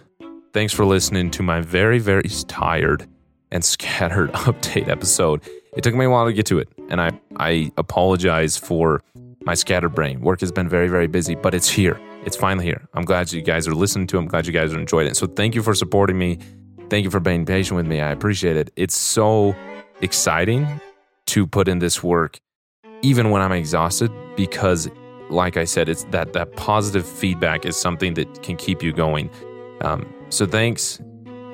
Thanks 0.52 0.72
for 0.72 0.84
listening 0.84 1.30
to 1.32 1.42
my 1.42 1.60
very, 1.60 1.98
very 1.98 2.28
tired 2.48 3.06
and 3.52 3.64
scattered 3.64 4.32
update 4.32 4.88
episode. 4.88 5.42
It 5.76 5.82
took 5.82 5.94
me 5.94 6.06
a 6.06 6.10
while 6.10 6.26
to 6.26 6.32
get 6.32 6.46
to 6.46 6.58
it, 6.58 6.68
and 6.88 7.00
I, 7.00 7.10
I 7.36 7.70
apologize 7.76 8.56
for 8.56 9.02
my 9.42 9.54
scattered 9.54 9.94
brain. 9.94 10.20
Work 10.20 10.40
has 10.40 10.50
been 10.50 10.68
very, 10.68 10.88
very 10.88 11.06
busy, 11.06 11.34
but 11.34 11.54
it's 11.54 11.68
here. 11.68 12.00
It's 12.24 12.36
finally 12.36 12.64
here. 12.64 12.88
I'm 12.94 13.04
glad 13.04 13.32
you 13.32 13.42
guys 13.42 13.68
are 13.68 13.74
listening 13.74 14.06
to 14.08 14.16
it. 14.16 14.20
I'm 14.20 14.26
glad 14.26 14.46
you 14.46 14.52
guys 14.52 14.74
are 14.74 14.78
enjoying 14.78 15.06
it. 15.06 15.16
So 15.16 15.26
thank 15.26 15.54
you 15.54 15.62
for 15.62 15.74
supporting 15.74 16.18
me. 16.18 16.38
Thank 16.90 17.04
you 17.04 17.10
for 17.10 17.20
being 17.20 17.46
patient 17.46 17.76
with 17.76 17.86
me. 17.86 18.00
I 18.00 18.10
appreciate 18.10 18.56
it. 18.56 18.72
It's 18.76 18.96
so 18.96 19.54
exciting 20.00 20.80
to 21.26 21.46
put 21.46 21.68
in 21.68 21.78
this 21.78 22.02
work 22.02 22.40
even 23.02 23.30
when 23.30 23.42
I'm 23.42 23.52
exhausted, 23.52 24.10
because 24.36 24.88
like 25.30 25.56
I 25.56 25.64
said, 25.64 25.88
it's 25.88 26.04
that 26.04 26.32
that 26.32 26.56
positive 26.56 27.06
feedback 27.06 27.66
is 27.66 27.76
something 27.76 28.14
that 28.14 28.42
can 28.42 28.56
keep 28.56 28.82
you 28.82 28.92
going. 28.92 29.30
Um, 29.82 30.06
so 30.30 30.46
thanks, 30.46 31.00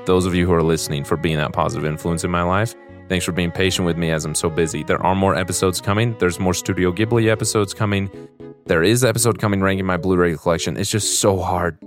those 0.07 0.27
of 0.27 0.35
you 0.35 0.47
who 0.47 0.53
are 0.53 0.63
listening, 0.63 1.05
for 1.05 1.17
being 1.17 1.37
that 1.39 1.53
positive 1.53 1.85
influence 1.85 2.25
in 2.25 2.31
my 2.31 2.43
life. 2.43 2.75
Thanks 3.09 3.25
for 3.25 3.33
being 3.33 3.51
patient 3.51 3.85
with 3.85 3.99
me 3.99 4.11
as 4.11 4.25
I'm 4.25 4.35
so 4.35 4.49
busy. 4.49 4.83
There 4.83 5.03
are 5.03 5.15
more 5.15 5.35
episodes 5.35 5.81
coming. 5.81 6.17
There's 6.19 6.39
more 6.41 6.55
Studio 6.55 6.91
Ghibli 6.93 7.29
episodes 7.29 7.75
coming. 7.75 8.11
There 8.67 8.83
is 8.83 9.05
episode 9.05 9.39
coming 9.39 9.61
ranking 9.61 9.85
my 9.85 9.99
Blu-ray 9.99 10.37
collection. 10.37 10.79
It's 10.79 10.91
just 10.91 11.21
so 11.21 11.39
hard 11.39 11.79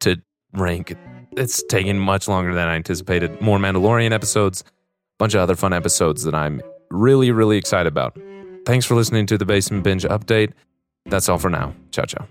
to 0.00 0.22
rank. 0.52 0.94
It's 1.36 1.62
taking 1.64 1.98
much 1.98 2.28
longer 2.28 2.54
than 2.54 2.68
I 2.68 2.76
anticipated. 2.76 3.40
More 3.40 3.58
Mandalorian 3.58 4.12
episodes, 4.12 4.62
A 4.62 4.72
bunch 5.18 5.34
of 5.34 5.40
other 5.40 5.56
fun 5.56 5.72
episodes 5.72 6.22
that 6.22 6.34
I'm 6.34 6.62
really, 6.90 7.32
really 7.32 7.56
excited 7.56 7.88
about. 7.88 8.16
Thanks 8.70 8.86
for 8.86 8.94
listening 8.94 9.26
to 9.26 9.36
the 9.36 9.44
Basement 9.44 9.82
Binge 9.82 10.04
update. 10.04 10.52
That's 11.06 11.28
all 11.28 11.38
for 11.38 11.50
now. 11.50 11.74
Ciao, 11.90 12.04
ciao. 12.04 12.28